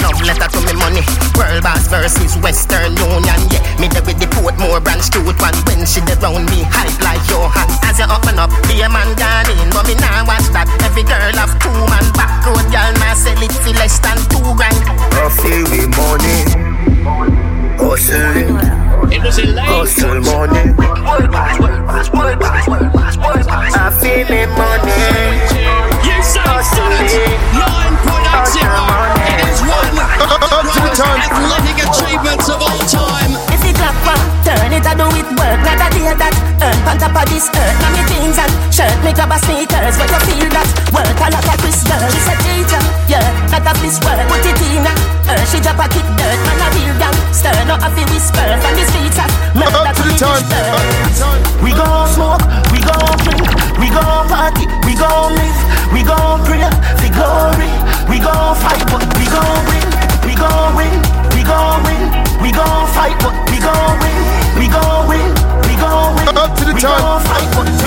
Love 0.00 0.20
letter 0.22 0.48
to 0.48 0.60
me 0.64 0.72
money. 0.78 1.02
World 1.36 1.62
boss 1.62 1.88
versus 1.88 2.36
Western 2.38 2.96
Union. 2.96 3.40
Yeah, 3.50 3.62
me 3.80 3.88
there 3.88 4.02
with 4.04 4.18
the 4.20 4.26
Portmore 4.32 4.82
branch 4.82 5.10
cute 5.10 5.24
one. 5.40 5.56
When 5.66 5.84
she 5.86 6.00
dey 6.04 6.14
round 6.20 6.46
me, 6.50 6.62
hype 6.68 6.94
like 7.04 7.24
your 7.28 7.48
hand. 7.48 7.70
As 7.84 7.98
you 7.98 8.06
open 8.08 8.38
up, 8.38 8.50
be 8.68 8.80
a 8.80 8.88
man 8.88 9.16
gone 9.16 9.50
in, 9.50 9.68
but 9.70 9.86
me 9.88 9.94
nah 9.96 10.24
watch 10.28 10.46
that. 10.56 10.68
Every 10.84 11.02
girl 11.02 11.32
have 11.36 11.52
two 11.60 11.72
man 11.88 12.06
back 12.16 12.44
road, 12.46 12.64
girl 12.72 12.92
nah 13.00 13.14
sell 13.14 13.36
it 13.42 13.52
for 13.52 13.72
less 13.76 13.98
than 14.00 14.16
two 14.28 14.40
grand. 14.56 14.76
I 15.16 15.28
feel 15.40 15.64
me 15.68 15.88
money. 15.96 16.38
Hustling. 17.80 18.79
Hustle 19.00 20.20
money. 20.20 20.76
I 23.72 23.88
feel 23.96 24.28
me 24.28 24.44
money. 24.60 24.92
Hustling. 26.44 27.08
Hustle 28.28 28.68
money. 28.76 29.40
Up 30.20 30.66
to 30.72 30.80
the 30.84 30.92
time 30.92 31.20
Athletic 31.24 31.80
achievements 31.80 32.48
of 32.52 32.60
all 32.60 32.84
time. 32.84 33.32
If 33.48 33.64
it 33.64 33.74
clap 33.80 33.96
one, 34.04 34.20
turn 34.44 34.72
it, 34.76 34.84
I 34.84 34.92
do 34.92 35.08
it 35.16 35.28
work. 35.32 35.58
Not 35.64 35.80
a 35.80 35.88
day 35.96 36.12
that 36.12 36.34
earn 36.60 36.76
on 36.84 36.96
top 37.00 37.16
of 37.16 37.24
this 37.32 37.48
earth. 37.56 37.76
Now 37.80 37.90
me 37.96 38.04
jeans 38.04 38.36
and 38.36 38.52
shirt, 38.68 38.92
me 39.00 39.16
grab 39.16 39.32
a 39.32 39.38
sneakers. 39.40 39.96
But 39.96 40.12
you 40.12 40.20
feel 40.28 40.48
that 40.52 40.68
work 40.92 41.08
a 41.08 41.26
lot 41.32 41.40
of 41.40 41.56
Chris 41.64 41.80
girl. 41.88 42.04
She's 42.12 42.28
a 42.28 42.36
teacher, 42.44 42.82
yeah, 43.08 43.24
not 43.48 43.64
a 43.64 43.72
this 43.80 43.96
work. 44.04 44.20
Put 44.28 44.44
it 44.44 44.60
in 44.60 44.84
her, 44.84 44.96
her 45.32 45.40
she 45.48 45.58
drop 45.64 45.80
a 45.80 45.88
kick 45.88 46.04
dirt. 46.20 46.38
Man 46.44 46.60
a 46.60 46.68
real 46.76 46.94
gang, 47.00 47.16
stir 47.32 47.56
not 47.64 47.80
a 47.80 47.88
fi 47.90 48.04
whisper. 48.12 48.44
From 48.60 48.74
the 48.76 48.84
time 50.20 50.60
we 51.64 51.72
gon' 51.72 52.08
smoke, 52.12 52.44
we 52.72 52.80
gon' 52.84 53.16
drink, 53.24 53.40
we 53.80 53.88
gon' 53.88 54.28
party, 54.28 54.68
we 54.84 54.92
gon' 54.92 55.32
live, 55.32 55.58
we 55.96 56.04
gon' 56.04 56.44
pray 56.44 56.60
for 57.00 57.08
glory, 57.16 57.72
we 58.04 58.20
gon' 58.20 58.54
fight, 58.60 58.84
but 58.92 59.00
we 59.16 59.24
gon' 59.24 59.64
win, 59.64 59.88
we 60.28 60.36
gon' 60.36 60.76
win, 60.76 60.92
we 61.32 61.40
gon' 61.40 61.80
win, 61.88 62.04
we 62.44 62.52
gon' 62.52 62.86
fight, 62.92 63.16
but 63.24 63.32
we 63.48 63.56
gon' 63.64 63.96
win, 64.04 64.20
we 64.60 64.68
gon' 64.68 65.08
win, 65.08 65.30
we 65.64 65.74
gon' 65.80 66.14
win. 66.16 66.36
Up 66.36 66.52
to 66.58 66.64
the 66.66 66.74
we 66.74 66.80
time. 66.80 67.00
gon' 67.00 67.20
fight, 67.24 67.48
but 67.56 67.79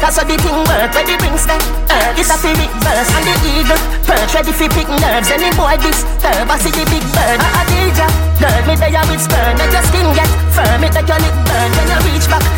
that's 0.00 0.16
how 0.16 0.24
the 0.24 0.36
thing 0.40 0.56
work. 0.64 0.90
Where 0.96 1.06
the 1.06 1.16
rings 1.20 1.44
them, 1.44 1.60
earth 1.92 2.18
is 2.18 2.32
a 2.32 2.36
fi 2.40 2.50
reverse, 2.56 3.10
and 3.14 3.24
the 3.28 3.34
eagle 3.52 3.80
perch 4.08 4.32
ready 4.34 4.52
fi 4.52 4.66
pick 4.68 4.88
nerves. 4.88 5.30
Any 5.30 5.52
boy 5.54 5.76
disturb, 5.78 6.48
I 6.48 6.56
see 6.58 6.72
the 6.72 6.84
big 6.88 7.04
bird. 7.12 7.38
A 7.38 7.48
a 7.60 7.62
DJ, 7.68 8.00
girl, 8.40 8.60
me 8.66 8.74
there 8.80 9.04
with 9.06 9.20
spur, 9.20 9.48
make 9.60 9.72
your 9.72 9.84
skin 9.86 10.08
get 10.16 10.30
firm, 10.56 10.82
it 10.82 10.92
make 10.96 11.08
your 11.08 11.20
lip 11.20 11.36
burn 11.46 11.70
when 11.76 11.86
you 11.92 12.00
reach 12.08 12.26
back. 12.26 12.49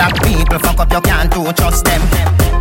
Black 0.00 0.16
people 0.24 0.58
fuck 0.64 0.80
up, 0.80 0.88
you 0.88 1.00
can't 1.04 1.28
do 1.28 1.44
trust 1.52 1.84
them. 1.84 2.00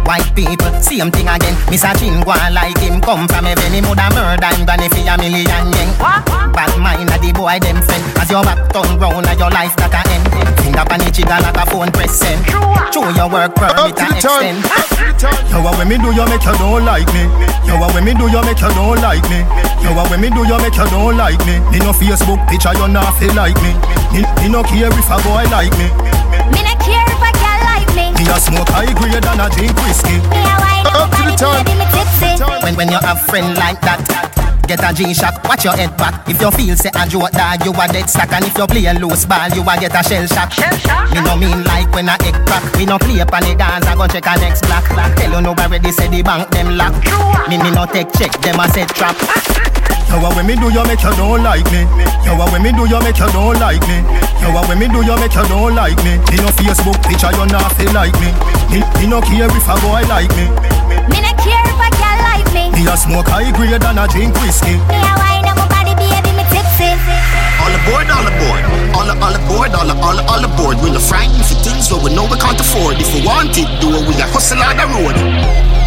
White 0.03 0.27
people, 0.35 0.67
same 0.83 1.07
thing 1.07 1.31
again. 1.31 1.55
Miss 1.71 1.87
a 1.87 1.95
chin 1.95 2.19
go 2.27 2.35
like 2.51 2.75
him. 2.83 2.99
Come 2.99 3.31
from 3.31 3.47
heaven, 3.47 3.71
him 3.71 3.87
woulda 3.87 4.11
murder 4.11 4.51
him 4.51 4.67
than 4.67 4.83
if 4.83 4.91
he 4.91 5.07
a 5.07 5.15
million 5.15 5.47
yen. 5.47 5.89
Bad 6.51 6.75
mind 6.75 7.07
of 7.07 7.21
the 7.23 7.31
boy 7.31 7.55
them 7.63 7.79
friend. 7.79 8.03
As 8.19 8.27
your 8.27 8.43
back 8.43 8.59
turn 8.75 8.99
round, 8.99 9.23
and 9.23 9.39
your 9.39 9.47
life 9.55 9.71
that 9.79 9.95
a 9.95 10.03
end. 10.11 10.27
Finger 10.59 10.83
pan 10.83 10.99
the 10.99 11.07
trigger 11.15 11.39
like 11.39 11.55
a 11.55 11.63
phone 11.71 11.87
press 11.95 12.11
send. 12.19 12.43
Show 12.91 13.07
your 13.07 13.31
work 13.31 13.55
Up 13.55 13.71
permit 13.71 13.95
and 14.03 14.19
extend. 14.19 14.59
Up 14.67 14.83
to 14.91 14.99
the 14.99 15.15
time 15.15 15.39
Yo, 15.47 15.63
what 15.63 15.79
when 15.79 15.87
me 15.87 15.95
do 15.95 16.11
you 16.11 16.27
make 16.27 16.43
you 16.43 16.55
don't 16.59 16.83
like 16.83 17.07
me? 17.15 17.23
Yo, 17.63 17.79
what 17.79 17.95
when 17.95 18.03
me 18.03 18.11
do 18.19 18.27
you 18.27 18.43
make 18.43 18.59
you 18.59 18.71
don't 18.75 18.99
like 18.99 19.23
me? 19.31 19.47
Yo, 19.79 19.95
what 19.95 20.11
when 20.11 20.19
me 20.19 20.27
do 20.27 20.43
you 20.43 20.59
make 20.59 20.75
you 20.75 20.87
don't 20.91 21.15
like 21.15 21.39
me? 21.47 21.63
Me 21.71 21.79
no 21.79 21.95
Facebook 21.95 22.43
picture 22.51 22.75
you 22.75 22.91
not 22.91 23.15
feel 23.15 23.31
like 23.31 23.55
me. 23.63 23.71
Me, 24.11 24.27
me 24.43 24.51
no 24.51 24.59
care 24.67 24.91
if 24.91 25.07
a 25.07 25.15
boy 25.23 25.47
like 25.47 25.71
me. 25.79 25.87
Me 26.51 26.59
When, 32.79 32.87
when 32.87 32.95
you 32.95 33.03
have 33.03 33.19
friend 33.27 33.51
like 33.59 33.83
that 33.83 33.99
Get 34.63 34.79
a 34.79 34.95
G-shock, 34.95 35.43
watch 35.43 35.67
your 35.67 35.75
head 35.75 35.91
back 35.99 36.23
If 36.31 36.39
you 36.39 36.47
feel 36.55 36.79
say 36.79 36.87
a 36.95 37.03
joke 37.03 37.35
dog, 37.35 37.59
you 37.67 37.75
a 37.75 37.83
dead 37.91 38.07
stack 38.07 38.31
And 38.31 38.47
if 38.47 38.55
you 38.55 38.63
play 38.71 38.87
a 38.87 38.95
loose 38.95 39.27
ball, 39.27 39.51
you 39.51 39.67
a 39.67 39.73
get 39.75 39.91
a 39.91 39.99
shell 39.99 40.23
shock 40.23 40.47
Shell 40.55 40.71
shock. 40.79 41.11
Me 41.11 41.19
no 41.19 41.35
mean 41.35 41.59
like 41.67 41.91
when 41.91 42.07
a 42.07 42.15
egg 42.23 42.39
crack 42.47 42.63
We 42.79 42.87
no 42.87 42.95
play 42.95 43.19
up 43.19 43.35
on 43.35 43.43
the 43.43 43.51
dance, 43.51 43.83
I 43.83 43.99
go 43.99 44.07
check 44.07 44.23
a 44.31 44.39
next 44.39 44.63
black 44.63 44.87
Tell 45.19 45.27
you 45.27 45.43
nobody 45.43 45.91
say 45.91 46.07
the 46.07 46.23
bank 46.23 46.55
them 46.55 46.79
lock 46.79 46.95
Me 47.51 47.59
me 47.59 47.67
no 47.75 47.83
take 47.83 48.15
check, 48.15 48.31
them 48.39 48.63
a 48.63 48.65
set 48.71 48.87
trap 48.95 49.19
Yo, 50.07 50.15
what 50.23 50.39
when 50.39 50.47
me 50.47 50.55
do 50.55 50.71
you 50.71 50.83
make 50.87 51.03
you 51.03 51.11
don't 51.19 51.43
like 51.43 51.67
me? 51.75 51.83
Yo, 52.23 52.39
what 52.39 52.47
when 52.55 52.63
me 52.63 52.71
do 52.71 52.87
you 52.87 52.99
make 53.03 53.19
you 53.19 53.27
don't 53.35 53.59
like 53.59 53.83
me? 53.91 53.99
Yo, 54.39 54.55
what 54.55 54.71
when 54.71 54.79
me 54.79 54.87
do 54.87 55.03
you 55.03 55.19
make 55.19 55.35
you 55.35 55.45
don't 55.51 55.75
like 55.75 55.99
me? 56.07 56.15
Me 56.31 56.39
no 56.39 56.47
Facebook 56.55 56.95
picture 57.03 57.35
you 57.35 57.45
not 57.51 57.75
feel 57.75 57.91
like 57.91 58.15
me. 58.23 58.31
Me, 58.71 58.79
me 58.97 59.05
no 59.11 59.19
care 59.19 59.51
if 59.51 59.67
a 59.67 59.75
boy 59.83 60.01
like 60.07 60.31
me. 60.39 60.47
Me 61.11 61.19
not 61.19 61.35
care 61.43 61.59
if 61.61 61.75
a 61.75 61.89
girl 61.93 62.17
like 62.17 62.18
me. 62.53 62.71
Me 62.71 62.87
a 62.87 62.95
smoke 62.97 63.27
high 63.27 63.51
grade 63.51 63.83
and 63.83 63.99
a 63.99 64.05
drink 64.07 64.33
whiskey. 64.41 64.77
Me 64.89 64.97
a 64.99 65.13
wine 65.17 65.45
on 65.45 65.55
my 65.57 65.67
body, 65.67 65.93
baby, 65.97 66.31
me 66.35 66.43
tipsy. 66.49 66.89
All 67.61 67.73
aboard, 67.73 68.07
all 68.09 68.27
aboard. 68.27 68.63
All, 68.95 69.09
all 69.09 69.35
aboard, 69.35 69.71
all, 69.75 69.91
all, 70.03 70.19
all 70.29 70.43
aboard. 70.43 70.77
When 70.81 70.93
you're 70.93 71.03
frightened, 71.03 71.45
afford. 72.59 72.99
If 72.99 73.13
we 73.13 73.25
want 73.25 73.57
it, 73.57 73.69
do 73.81 73.89
it, 73.95 74.07
we 74.07 74.13
a 74.21 74.27
hustle 74.27 74.61
on 74.61 74.77
the 74.77 74.85
road. 74.93 75.78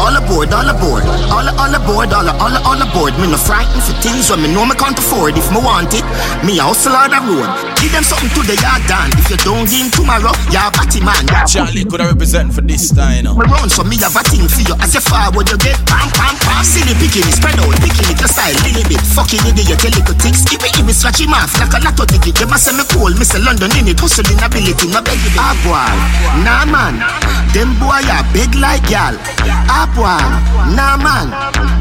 All 0.00 0.16
aboard, 0.16 0.48
all 0.48 0.64
aboard, 0.64 1.04
all 1.28 1.44
all 1.60 1.74
aboard, 1.76 2.08
all 2.16 2.28
all 2.40 2.56
all 2.64 2.80
aboard. 2.80 3.12
Me 3.20 3.28
no 3.28 3.36
frightened 3.36 3.84
for 3.84 3.92
things 4.00 4.32
when 4.32 4.40
me 4.40 4.48
know 4.48 4.64
me 4.64 4.72
can't 4.74 4.96
afford. 4.96 5.36
If 5.36 5.52
me 5.52 5.60
want 5.60 5.92
it, 5.92 6.02
me 6.40 6.56
a 6.56 6.64
hustle 6.64 6.96
on 6.96 7.12
the 7.12 7.20
road. 7.20 7.44
Give 7.76 7.92
them 7.92 8.04
something 8.04 8.32
to 8.32 8.40
the 8.48 8.56
yard 8.64 8.80
done. 8.88 9.12
If 9.20 9.28
you 9.28 9.36
don't 9.44 9.68
give 9.68 9.76
him 9.76 9.90
tomorrow, 9.92 10.32
you're 10.48 10.64
a 10.64 10.72
batty 10.72 11.04
man. 11.04 11.28
Charlie 11.44 11.84
could 11.84 12.00
I 12.00 12.08
represent 12.16 12.56
for 12.56 12.64
this 12.64 12.88
time, 12.88 13.20
you 13.20 13.22
know. 13.28 13.36
Me 13.36 13.44
run 13.44 13.68
so 13.68 13.84
me 13.84 14.00
have 14.00 14.16
a 14.16 14.24
thing 14.24 14.48
for 14.48 14.64
you. 14.64 14.72
As 14.80 14.96
you 14.96 15.04
forward, 15.04 15.44
you 15.52 15.60
get 15.60 15.76
pam 15.84 16.08
pam 16.16 16.32
pam. 16.48 16.64
Silly 16.64 16.96
picking 16.96 17.28
it, 17.28 17.36
spread 17.36 17.60
out, 17.60 17.76
picking 17.84 18.08
it, 18.08 18.16
your 18.16 18.32
style, 18.32 18.56
little 18.64 18.84
bit. 18.88 19.04
Fucking 19.12 19.44
idiot, 19.52 19.84
your 19.84 19.92
little 19.92 20.16
ticks. 20.16 20.48
Give 20.48 20.64
me, 20.64 20.72
give 20.72 20.88
me, 20.88 20.96
scratch 20.96 21.20
him 21.20 21.36
off 21.36 21.52
like 21.60 21.76
a 21.76 21.80
lot 21.84 22.00
of 22.00 22.08
ticket. 22.08 22.40
They 22.40 22.48
must 22.48 22.64
say 22.64 22.72
me 22.72 22.88
cool, 22.88 23.12
Mr. 23.20 23.36
London 23.36 23.68
in 23.76 23.92
it, 23.92 24.00
hustling 24.00 24.40
ability, 24.40 24.88
no 24.88 25.04
baby. 25.04 25.28
Ah 25.36 25.52
boy, 25.60 25.92
nah 26.40 26.64
man, 26.64 26.96
them 27.52 27.76
boy 27.76 28.00
are 28.00 28.24
big 28.32 28.48
like 28.56 28.88
y'all. 28.88 29.12
Ah 29.68 29.89
boy, 29.94 30.20
nah 30.74 30.96
man, 30.96 31.30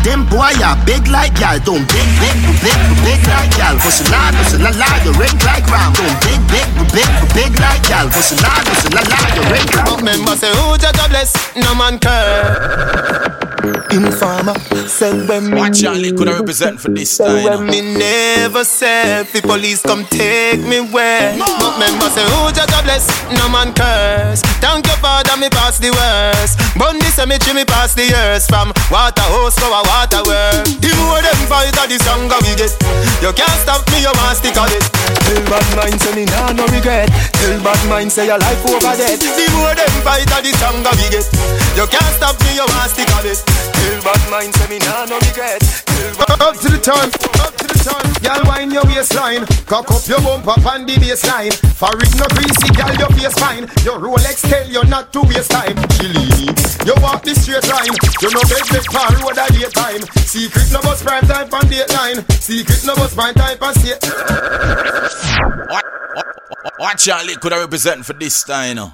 them 0.03 0.25
boy 0.29 0.53
are 0.63 0.77
big 0.85 1.07
like 1.07 1.37
y'all. 1.39 1.59
Don't 1.59 1.85
big, 1.89 2.09
big, 2.21 2.37
big, 2.63 2.79
big 3.03 3.21
like 3.27 3.53
y'all. 3.57 3.77
Hustle 3.79 4.07
hard, 4.09 4.35
hustle 4.35 4.61
la 4.61 4.71
la, 4.77 4.89
you 5.03 5.13
ring 5.19 5.37
like 5.45 5.65
ram. 5.69 5.93
Don't 5.93 6.17
big, 6.25 6.41
big, 6.49 6.67
big, 6.93 7.09
big 7.33 7.53
like 7.59 7.83
y'all. 7.89 8.09
Hustle 8.09 8.39
hard, 8.41 8.65
hustle 8.67 8.93
la 8.95 9.03
la, 9.05 9.19
you 9.35 9.43
ring. 9.51 9.67
Remember 9.99 10.35
say 10.35 10.51
who 10.55 10.77
just 10.77 10.97
a 10.97 11.09
bless, 11.09 11.33
no 11.55 11.75
man 11.75 11.99
care. 11.99 13.58
Informer, 13.91 14.55
send 14.87 15.27
when 15.27 15.51
me 15.51 15.59
Watch 15.59 15.81
Charlie 15.81 16.13
could 16.13 16.29
I 16.29 16.39
represent 16.39 16.79
for 16.79 16.89
this 16.89 17.17
time, 17.17 17.43
when 17.43 17.65
me 17.67 17.81
never 17.81 18.63
said 18.63 19.27
the 19.27 19.41
police 19.41 19.81
come 19.81 20.05
take 20.05 20.61
me 20.61 20.79
where? 20.79 21.35
But 21.37 21.75
member 21.77 22.07
say 22.07 22.23
who 22.23 22.51
just 22.55 22.71
a 22.71 22.79
bless, 22.83 23.11
no 23.35 23.49
man 23.49 23.73
curse. 23.73 24.39
Thank 24.63 24.87
you 24.87 24.95
father 25.03 25.35
me 25.35 25.49
pass 25.49 25.77
the 25.77 25.91
worst. 25.91 26.55
Bun 26.79 26.99
the 26.99 27.11
cemetery 27.11 27.53
me 27.53 27.65
pass 27.65 27.93
the 27.93 28.07
years. 28.07 28.47
From 28.47 28.71
water 28.89 29.27
hose 29.27 29.55
to 29.55 29.65
a 29.67 29.83
water 29.91 30.23
work 30.23 30.63
The 30.79 30.95
more 30.95 31.19
them 31.19 31.39
fight 31.51 31.75
the 31.75 31.99
stronger 31.99 32.39
we 32.47 32.55
get. 32.55 32.71
You 33.19 33.33
can't 33.35 33.59
stop 33.59 33.83
me, 33.91 34.07
you 34.07 34.13
must 34.23 34.39
stick 34.39 34.55
on 34.55 34.71
it 34.71 35.18
Tell 35.29 35.45
bad 35.45 35.77
mind 35.77 36.01
say 36.01 36.15
me 36.15 36.25
nah 36.25 36.51
no 36.53 36.65
regret. 36.73 37.05
Tell 37.37 37.61
bad 37.61 37.77
mind 37.87 38.11
say 38.11 38.25
your 38.25 38.39
life 38.39 38.65
over 38.65 38.97
dead. 38.97 39.21
The 39.21 39.45
more 39.53 39.75
them 39.77 39.93
fight 40.01 40.25
the 40.25 40.49
stronger 40.57 40.89
we 40.97 41.05
get. 41.13 41.29
You 41.77 41.85
can't 41.85 42.13
stop 42.17 42.33
me, 42.41 42.57
you 42.57 42.65
must 42.73 42.97
stick 42.97 43.13
on 43.13 43.21
it 43.29 43.37
Tell 43.45 44.01
bad 44.01 44.23
mind 44.31 44.55
say 44.55 44.67
me 44.73 44.79
nah 44.79 45.05
no 45.05 45.21
regret. 45.21 45.61
Up 46.41 46.57
to 46.57 46.69
the 46.73 46.81
time, 46.81 47.13
to. 47.83 47.95
Y'all 48.23 48.43
wind 48.47 48.71
your 48.71 48.85
waistline, 48.85 49.45
cock 49.65 49.89
up 49.91 50.05
your 50.07 50.19
bump 50.21 50.47
up 50.47 50.65
on 50.65 50.85
the 50.85 50.95
baseline. 50.95 51.53
For 51.75 51.91
it 51.95 52.13
no 52.19 52.27
greasy, 52.35 52.69
girl, 52.75 52.93
your 52.95 53.11
face 53.15 53.37
fine. 53.39 53.65
Your 53.85 53.99
Rolex 53.99 54.47
tell 54.47 54.67
you 54.67 54.83
not 54.85 55.11
to 55.13 55.21
waste 55.21 55.51
time. 55.51 55.75
Chilly, 55.95 56.51
you 56.85 56.95
walk 57.01 57.23
the 57.23 57.35
straight 57.35 57.67
line. 57.67 57.95
You 58.21 58.29
know 58.31 58.43
bed 58.47 58.65
bed 58.71 58.85
car 58.87 59.11
road 59.21 59.37
at 59.37 59.51
daytime. 59.51 60.03
Secret 60.25 60.71
no 60.71 60.81
bus 60.81 61.03
prime 61.03 61.25
time 61.27 61.47
on 61.53 61.65
dateline. 61.67 62.19
Secret 62.41 62.81
no 62.85 62.95
bus 62.95 63.13
prime 63.13 63.33
time 63.33 63.57
on 63.61 63.73
state. 63.75 63.99
Watch 66.79 67.05
Charlie 67.05 67.35
could 67.35 67.53
I 67.53 67.59
represent 67.59 68.05
for 68.05 68.13
this 68.13 68.43
time, 68.43 68.69
you 68.69 68.75
know. 68.75 68.87